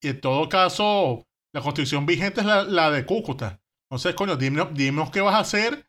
[0.00, 3.59] Y en todo caso, la constitución vigente es la, la de Cúcuta.
[3.90, 5.84] Entonces, coño, dime, dinos qué vas a hacer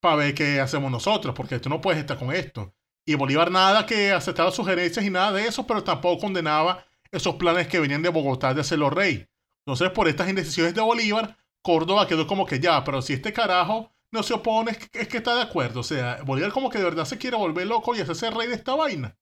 [0.00, 2.74] para ver qué hacemos nosotros, porque tú no puedes estar con esto.
[3.06, 7.68] Y Bolívar nada que aceptaba sugerencias y nada de eso, pero tampoco condenaba esos planes
[7.68, 9.26] que venían de Bogotá de hacerlo rey.
[9.64, 13.90] Entonces, por estas indecisiones de Bolívar, Córdoba quedó como que ya, pero si este carajo
[14.10, 15.80] no se opone, es que, es que está de acuerdo.
[15.80, 18.56] O sea, Bolívar como que de verdad se quiere volver loco y hacerse rey de
[18.56, 19.16] esta vaina.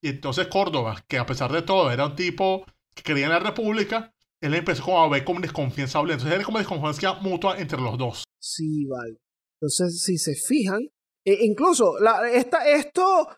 [0.00, 3.38] Y entonces Córdoba, que a pesar de todo era un tipo que creía en la
[3.40, 4.11] república,
[4.42, 6.00] él empezó como a ver como desconfianza.
[6.00, 8.24] Entonces era como desconfianza mutua entre los dos.
[8.40, 9.16] Sí, vale.
[9.60, 10.80] Entonces, si se fijan,
[11.24, 11.94] e incluso
[12.66, 13.28] esto,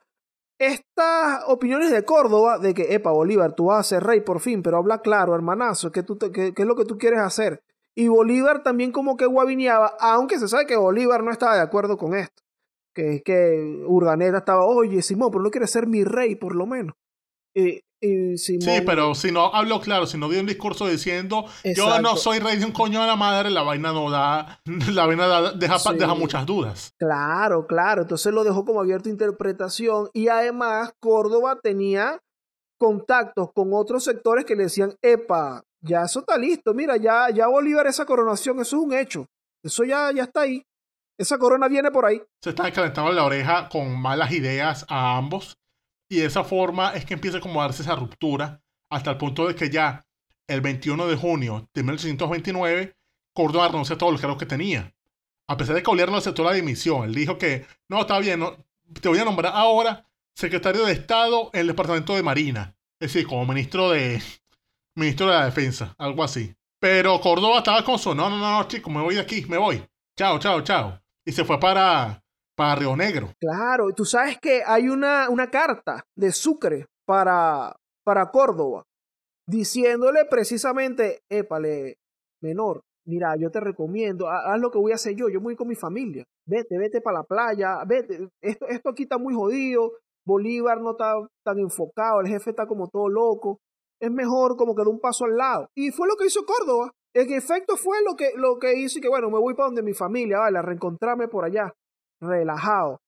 [0.59, 4.63] estas opiniones de Córdoba de que, epa, Bolívar, tú vas a ser rey por fin,
[4.63, 7.63] pero habla claro, hermanazo, ¿qué, tú qué- es lo que tú quieres hacer?
[7.95, 11.97] Y Bolívar también como que guavineaba, aunque se sabe que Bolívar no estaba de acuerdo
[11.97, 12.43] con esto.
[12.95, 16.95] Que, que Urdaneta estaba, oye, Simón, pero no quiere ser mi rey, por lo menos.
[17.55, 21.47] Y, y Simón, Sí, pero si no habló claro, si no dio un discurso diciendo
[21.77, 24.61] yo no soy rey de un coño de la madre, la vaina no da,
[24.93, 25.99] la vaina da- deja, pa- Sí.
[25.99, 26.93] deja muchas dudas.
[26.99, 28.03] Claro, claro.
[28.03, 30.09] Entonces lo dejó como abierto a interpretación.
[30.13, 32.19] Y además, Córdoba tenía
[32.79, 36.75] contactos con otros sectores que le decían, epa, ya eso está listo.
[36.75, 39.27] Mira, ya, ya Bolívar, esa coronación, eso es un hecho.
[39.63, 40.63] Eso ya, ya está ahí.
[41.19, 42.21] Esa corona viene por ahí.
[42.43, 45.57] Se están calentando la oreja con malas ideas a ambos
[46.09, 49.55] y de esa forma es que empieza a darse esa ruptura hasta el punto de
[49.55, 50.05] que ya
[50.47, 52.97] el 21 de junio de 1829
[53.35, 54.95] Córdoba renuncia a todos los cargos que tenía.
[55.49, 58.41] A pesar de que Bolívar no aceptó la dimisión, él dijo que no, está bien,
[58.41, 58.57] no,
[59.01, 63.27] te voy a nombrar ahora secretario de Estado en el Departamento de Marina, es decir,
[63.27, 64.23] como ministro de
[64.95, 66.55] ministro de la Defensa, algo así.
[66.79, 69.83] Pero Córdoba estaba con su, no, no, no, chico, me voy de aquí, me voy.
[70.17, 71.01] Chao, chao, chao.
[71.25, 72.23] Y se fue para,
[72.57, 73.33] para Río Negro.
[73.41, 77.75] Claro, y tú sabes que hay una, una carta de Sucre para,
[78.05, 78.85] para Córdoba,
[79.47, 81.97] diciéndole precisamente, épale,
[82.43, 85.57] menor, mira, yo te recomiendo, ha- haz lo que voy a hacer yo, yo voy
[85.57, 89.93] con mi familia, vete, vete para la playa, vete, esto, esto aquí está muy jodido,
[90.27, 93.59] Bolívar no está tan enfocado, el jefe está como todo loco,
[94.01, 95.69] es mejor como que de un paso al lado.
[95.77, 96.91] Y fue lo que hizo Córdoba.
[97.15, 99.83] En efecto fue lo que, lo que hizo y que bueno, me voy para donde
[99.83, 101.73] mi familia, vale, a reencontrarme por allá,
[102.27, 103.01] relajado.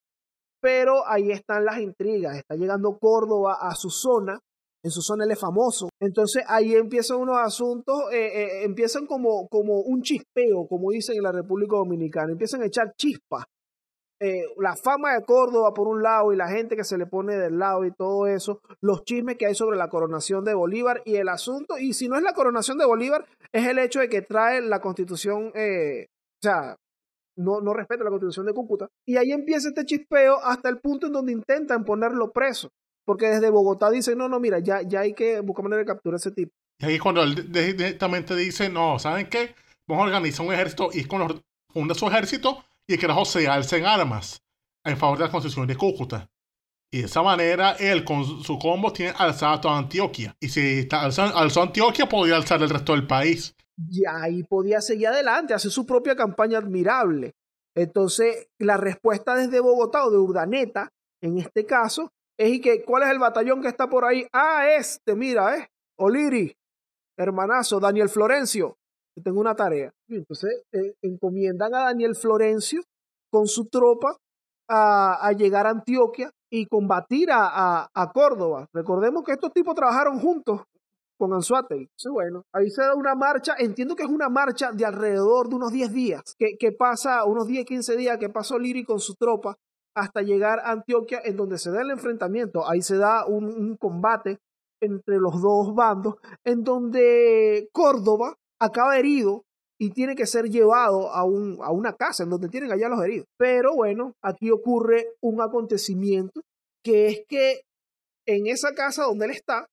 [0.60, 4.40] Pero ahí están las intrigas, está llegando Córdoba a su zona,
[4.82, 5.88] en su zona él es famoso.
[6.00, 11.22] Entonces ahí empiezan unos asuntos, eh, eh, empiezan como, como un chispeo, como dicen en
[11.22, 13.44] la República Dominicana, empiezan a echar chispas.
[14.18, 17.36] Eh, la fama de Córdoba por un lado y la gente que se le pone
[17.36, 21.16] del lado y todo eso, los chismes que hay sobre la coronación de Bolívar y
[21.16, 24.22] el asunto, y si no es la coronación de Bolívar, es el hecho de que
[24.22, 26.76] trae la constitución, eh, o sea,
[27.36, 28.88] no, no respeta la constitución de Cúcuta.
[29.06, 32.70] Y ahí empieza este chispeo hasta el punto en donde intentan ponerlo preso.
[33.04, 36.14] Porque desde Bogotá dicen, no, no, mira, ya, ya hay que buscar manera de capturar
[36.14, 36.52] a ese tipo.
[36.78, 39.54] Y ahí cuando él directamente dice, no, ¿saben qué?
[39.86, 41.40] Vamos a organizar un ejército y es los,
[41.72, 44.42] funda su ejército y el carajo se alza en armas
[44.84, 46.28] en favor de la constitución de Cúcuta.
[46.90, 50.36] Y de esa manera él con su combo tiene alzada toda Antioquia.
[50.40, 53.54] Y si está alzó Antioquia, podría alzar el resto del país.
[53.90, 57.34] y ahí podía seguir adelante, hacer su propia campaña admirable.
[57.74, 63.02] Entonces, la respuesta desde Bogotá o de Urdaneta, en este caso, es y que, ¿cuál
[63.02, 64.26] es el batallón que está por ahí?
[64.32, 65.68] Ah, este, mira, eh,
[65.98, 66.56] Oliri,
[67.18, 68.78] hermanazo, Daniel Florencio,
[69.14, 69.92] que tengo una tarea.
[70.08, 72.80] Entonces, eh, encomiendan a Daniel Florencio
[73.30, 74.16] con su tropa
[74.68, 77.46] a, a llegar a Antioquia y combatir a,
[77.82, 78.66] a- a Córdoba.
[78.72, 80.62] Recordemos que estos tipos trabajaron juntos
[81.18, 81.82] con Anzuategui.
[81.84, 85.54] Entonces, bueno, ahí se da una marcha, entiendo que es una marcha de alrededor de
[85.56, 89.14] unos 10 días, que, que pasa, unos 10, 15 días, que pasó Liri con su
[89.14, 89.56] tropa
[89.96, 93.76] hasta llegar a Antioquia, en donde se da el enfrentamiento, ahí se da un, un
[93.78, 94.38] combate
[94.82, 99.44] entre los dos bandos, en donde Córdoba acaba herido
[99.78, 103.02] y tiene que ser llevado a, un, a una casa en donde tienen allá los
[103.02, 103.26] heridos.
[103.38, 106.40] Pero bueno, aquí ocurre un acontecimiento
[106.82, 107.60] que es que
[108.26, 109.66] en esa casa donde él está,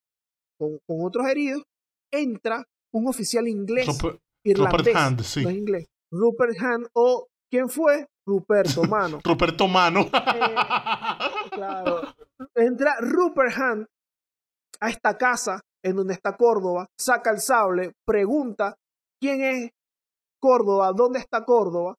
[0.58, 1.64] con, con otros heridos,
[2.12, 5.44] entra un oficial inglés, Rupert, irlandés, Rupert Hand, sí.
[5.44, 8.06] no es inglés, Rupert Hand, o ¿quién fue?
[8.26, 9.20] Ruperto, mano.
[9.24, 10.10] Ruperto Mano.
[11.52, 12.02] Claro.
[12.56, 13.88] Entra Rupert Hunt
[14.80, 18.76] a esta casa en donde está Córdoba, saca el sable, pregunta
[19.20, 19.72] quién es
[20.44, 21.96] Córdoba, dónde está Córdoba.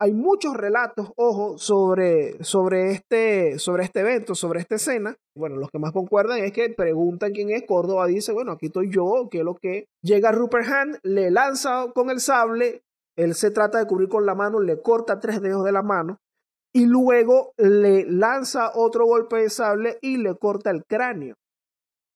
[0.00, 5.14] Hay muchos relatos, ojo, sobre, sobre, este, sobre este evento, sobre esta escena.
[5.36, 8.90] Bueno, los que más concuerdan es que preguntan quién es Córdoba, dice, bueno, aquí estoy
[8.90, 9.86] yo, qué es lo que.
[10.02, 12.82] Llega Rupert Hunt, le lanza con el sable,
[13.16, 16.18] él se trata de cubrir con la mano, le corta tres dedos de la mano
[16.74, 21.36] y luego le lanza otro golpe de sable y le corta el cráneo.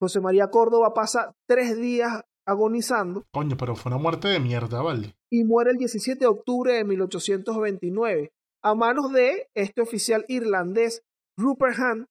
[0.01, 5.15] José María Córdoba pasa tres días agonizando Coño, pero fue una muerte de mierda, ¿vale?
[5.31, 8.33] y muere el 17 de octubre de 1829
[8.63, 11.03] a manos de este oficial irlandés
[11.37, 12.07] Rupert Hunt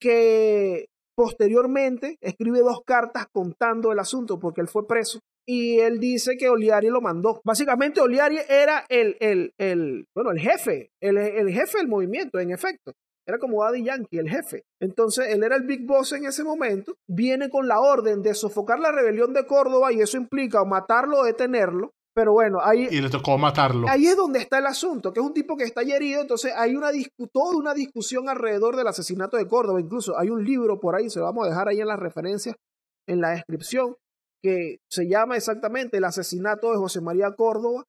[0.00, 6.36] que posteriormente escribe dos cartas contando el asunto porque él fue preso y él dice
[6.38, 7.40] que Oliari lo mandó.
[7.44, 12.52] Básicamente Oliari era el, el, el bueno, el jefe, el, el jefe del movimiento, en
[12.52, 12.92] efecto.
[13.30, 14.64] Era como Daddy Yankee, el jefe.
[14.80, 16.94] Entonces, él era el Big Boss en ese momento.
[17.08, 21.20] Viene con la orden de sofocar la rebelión de Córdoba y eso implica o matarlo
[21.20, 21.92] o detenerlo.
[22.12, 23.88] Pero bueno, ahí, Y le tocó matarlo.
[23.88, 26.74] Ahí es donde está el asunto, que es un tipo que está herido, entonces hay
[26.74, 26.88] una
[27.32, 31.20] toda una discusión alrededor del asesinato de Córdoba, incluso hay un libro por ahí, se
[31.20, 32.56] lo vamos a dejar ahí en las referencias,
[33.06, 33.94] en la descripción,
[34.42, 37.84] que se llama exactamente El asesinato de José María Córdoba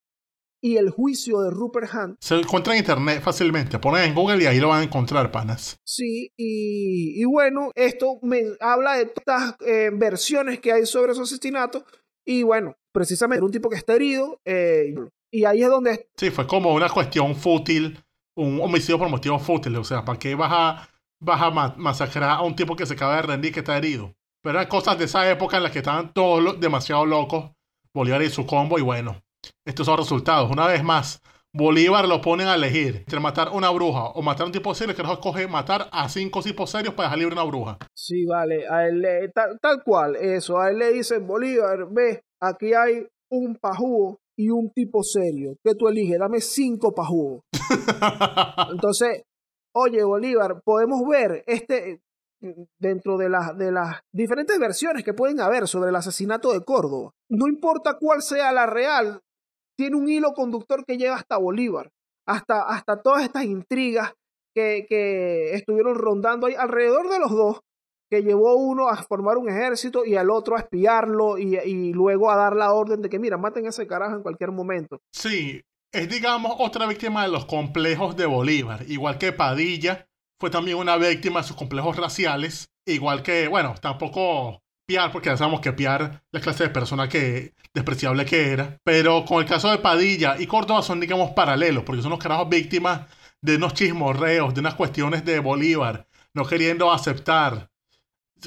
[0.64, 2.18] y el juicio de Rupert Hunt.
[2.22, 3.80] Se encuentra en internet fácilmente.
[3.80, 5.78] Ponen en Google y ahí lo van a encontrar, panas.
[5.84, 11.32] Sí, y, y bueno, esto me habla de estas eh, versiones que hay sobre esos
[11.32, 11.84] asesinatos.
[12.26, 14.40] Y bueno, precisamente era un tipo que está herido.
[14.46, 14.94] eh,
[15.34, 17.98] y ahí es donde Sí, fue como una cuestión fútil,
[18.38, 19.80] un homicidio por motivos fútiles.
[19.80, 20.90] O sea, ¿para qué vas a,
[21.22, 24.14] vas a ma- masacrar a un tipo que se acaba de rendir que está herido?
[24.44, 27.52] Pero eran cosas de esa época en las que estaban todos demasiado locos,
[27.94, 29.22] Bolívar y su combo, y bueno,
[29.66, 30.50] estos son los resultados.
[30.52, 31.22] Una vez más,
[31.54, 34.96] Bolívar lo ponen a elegir entre matar una bruja o matar a un tipo serio,
[34.96, 37.78] que no escoge matar a cinco tipos serios para dejar libre una bruja.
[37.94, 42.24] Sí, vale, a él le- tal, tal cual, eso, a él le dicen, Bolívar, ve,
[42.42, 46.20] aquí hay un pajúo y un tipo serio, ¿qué tú eliges?
[46.20, 47.42] Dame cinco pajúos.
[48.72, 49.24] Entonces,
[49.76, 52.02] oye, Bolívar, podemos ver este,
[52.80, 57.12] dentro de las, de las diferentes versiones que pueden haber sobre el asesinato de Córdoba,
[57.30, 59.22] no importa cuál sea la real,
[59.82, 61.90] tiene un hilo conductor que lleva hasta Bolívar,
[62.28, 64.14] hasta, hasta todas estas intrigas
[64.56, 67.62] que, que estuvieron rondando ahí alrededor de los dos,
[68.08, 72.30] que llevó uno a formar un ejército y al otro a espiarlo y, y luego
[72.30, 75.00] a dar la orden de que, mira, maten ese carajo en cualquier momento.
[75.12, 75.60] Sí,
[75.92, 80.08] es digamos otra víctima de los complejos de Bolívar, igual que Padilla
[80.40, 84.62] fue también una víctima de sus complejos raciales, igual que, bueno, tampoco
[85.12, 89.42] Porque ya sabemos que Piar la clase de persona que despreciable que era, pero con
[89.42, 93.02] el caso de Padilla y Córdoba son digamos paralelos, porque son los carajos víctimas
[93.42, 97.70] de unos chismorreos, de unas cuestiones de Bolívar, no queriendo aceptar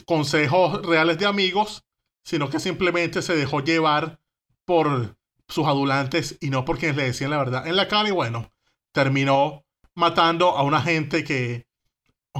[0.07, 1.84] consejos reales de amigos,
[2.24, 4.18] sino que simplemente se dejó llevar
[4.64, 5.16] por
[5.49, 8.51] sus adulantes y no por quienes le decían la verdad en la cara y bueno,
[8.92, 9.64] terminó
[9.95, 11.66] matando a una gente que,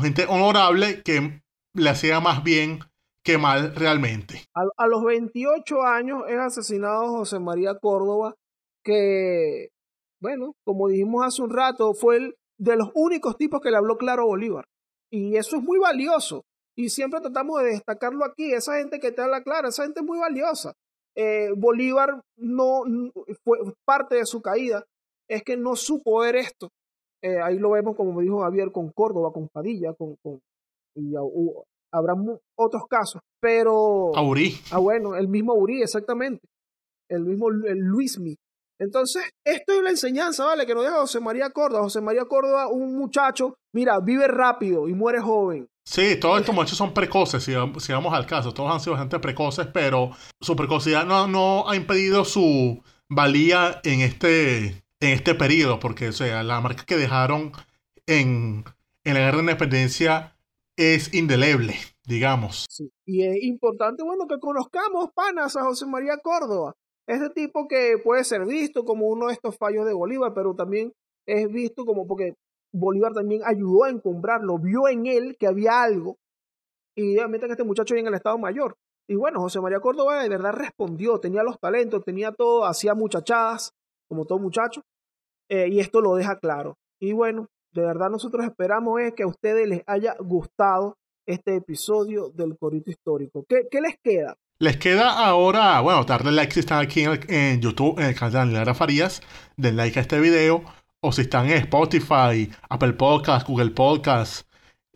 [0.01, 1.43] gente honorable que
[1.75, 2.81] le hacía más bien
[3.25, 4.43] que mal realmente.
[4.55, 8.35] A, los 28 años es asesinado José María Córdoba,
[8.85, 9.69] que,
[10.21, 13.97] bueno, como dijimos hace un rato, fue el de los únicos tipos que le habló
[13.97, 14.65] claro Bolívar.
[15.11, 16.43] Y eso es muy valioso.
[16.77, 18.53] Y siempre tratamos de destacarlo aquí.
[18.53, 20.73] Esa gente que te habla claro, esa gente muy valiosa.
[21.17, 22.83] Eh, Bolívar no
[23.45, 24.85] fue parte de su caída,
[25.31, 26.69] es que no supo ver esto.
[27.23, 30.41] Eh, ahí lo vemos, como dijo Javier, con Córdoba, con Padilla, con, con
[30.97, 31.65] y a- u-
[31.95, 32.15] habrá
[32.59, 34.59] otros casos, pero Aurí.
[34.71, 36.47] ah bueno, el mismo Uri, exactamente,
[37.09, 38.37] el mismo el Luismi.
[38.81, 40.67] Entonces, esto es la enseñanza, ¿vale?
[40.67, 41.85] Que nos deja José María Córdoba.
[41.85, 45.69] José María Córdoba, un muchacho, mira, vive rápido y muere joven.
[45.87, 48.53] Sí, todos estos muchachos son precoces, si, si vamos al caso.
[48.53, 54.01] Todos han sido bastante precoces, pero su precocidad no, no ha impedido su valía en
[54.01, 54.67] este,
[55.01, 57.53] en este periodo, porque o sea, la marca que dejaron
[58.07, 58.65] en,
[59.05, 60.34] en la guerra de independencia
[60.77, 61.75] es indeleble,
[62.07, 62.67] digamos.
[63.07, 66.75] Y es importante, bueno, que conozcamos, panas, a José María Córdoba.
[67.07, 70.93] Este tipo que puede ser visto como uno de estos fallos de Bolívar, pero también
[71.27, 72.35] es visto como porque
[72.73, 76.17] Bolívar también ayudó a encumbrarlo, vio en él que había algo,
[76.97, 78.77] y obviamente que este muchacho viene en el Estado Mayor.
[79.07, 83.73] Y bueno, José María Córdoba de verdad respondió, tenía los talentos, tenía todo, hacía muchachadas,
[84.09, 84.83] como todo muchacho,
[85.51, 86.79] eh, y esto lo deja claro.
[87.01, 90.97] Y bueno, de verdad nosotros esperamos es que a ustedes les haya gustado
[91.27, 93.45] este episodio del Corito Histórico.
[93.49, 94.37] ¿Qué, qué les queda?
[94.59, 98.49] Les queda ahora, bueno, darle like si están aquí en, en YouTube, en el canal
[98.49, 99.21] de Lara Farías,
[99.57, 100.63] den like a este video,
[101.01, 104.47] o si están en Spotify, Apple Podcasts, Google Podcasts,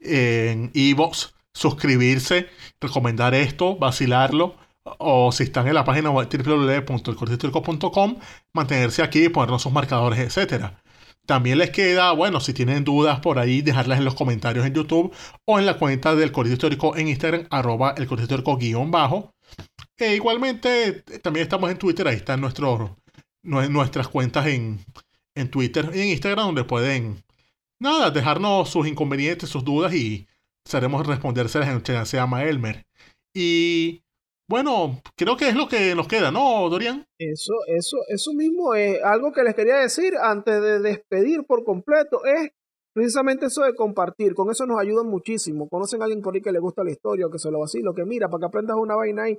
[0.01, 2.47] en Evox, suscribirse,
[2.81, 4.55] recomendar esto, vacilarlo,
[4.85, 8.17] o si están en la página www.elcortihistórico.com,
[8.53, 10.81] mantenerse aquí, ponernos sus marcadores, etcétera.
[11.29, 15.15] También les queda, bueno, si tienen dudas por ahí, dejarlas en los comentarios en YouTube
[15.45, 19.35] o en la cuenta del Correo Histórico en Instagram, arroba el Correo Histórico guion bajo.
[19.99, 22.93] E igualmente, también estamos en Twitter, ahí están nuestros,
[23.45, 24.83] nue- nuestras cuentas en,
[25.35, 27.23] en Twitter y en Instagram, donde pueden,
[27.79, 30.27] nada, dejarnos sus inconvenientes, sus dudas y
[30.65, 31.83] seremos respondérselas en el
[32.17, 32.87] llama Elmer.
[33.37, 34.01] Y
[34.49, 37.05] bueno, creo que es lo que nos queda, ¿no, Dorian?
[37.19, 42.25] Eso, eso, eso mismo es algo que les quería decir antes de despedir por completo,
[42.25, 42.51] es
[42.95, 44.35] precisamente eso de compartir.
[44.35, 45.69] Con eso nos ayudan muchísimo.
[45.69, 47.95] Conocen a alguien por ahí que le gusta la historia o que se lo vacilo,
[47.95, 49.39] que mira, para que aprendas una vaina ahí,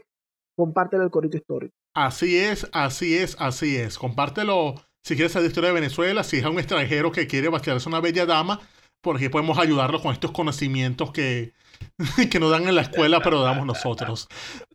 [0.55, 1.73] compártelo el corito histórico.
[1.95, 3.97] Así es, así es, así es.
[3.97, 7.89] Compártelo si quieres saber de historia de Venezuela, si es un extranjero que quiere vacilarse
[7.89, 8.59] una bella dama,
[9.01, 11.53] porque podemos ayudarlo con estos conocimientos que,
[12.31, 14.27] que nos dan en la escuela, pero damos nosotros.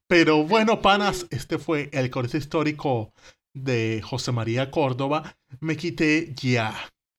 [0.07, 3.13] Pero bueno, panas, este fue el corte histórico
[3.55, 5.37] de José María Córdoba.
[5.61, 6.75] Me quité ya.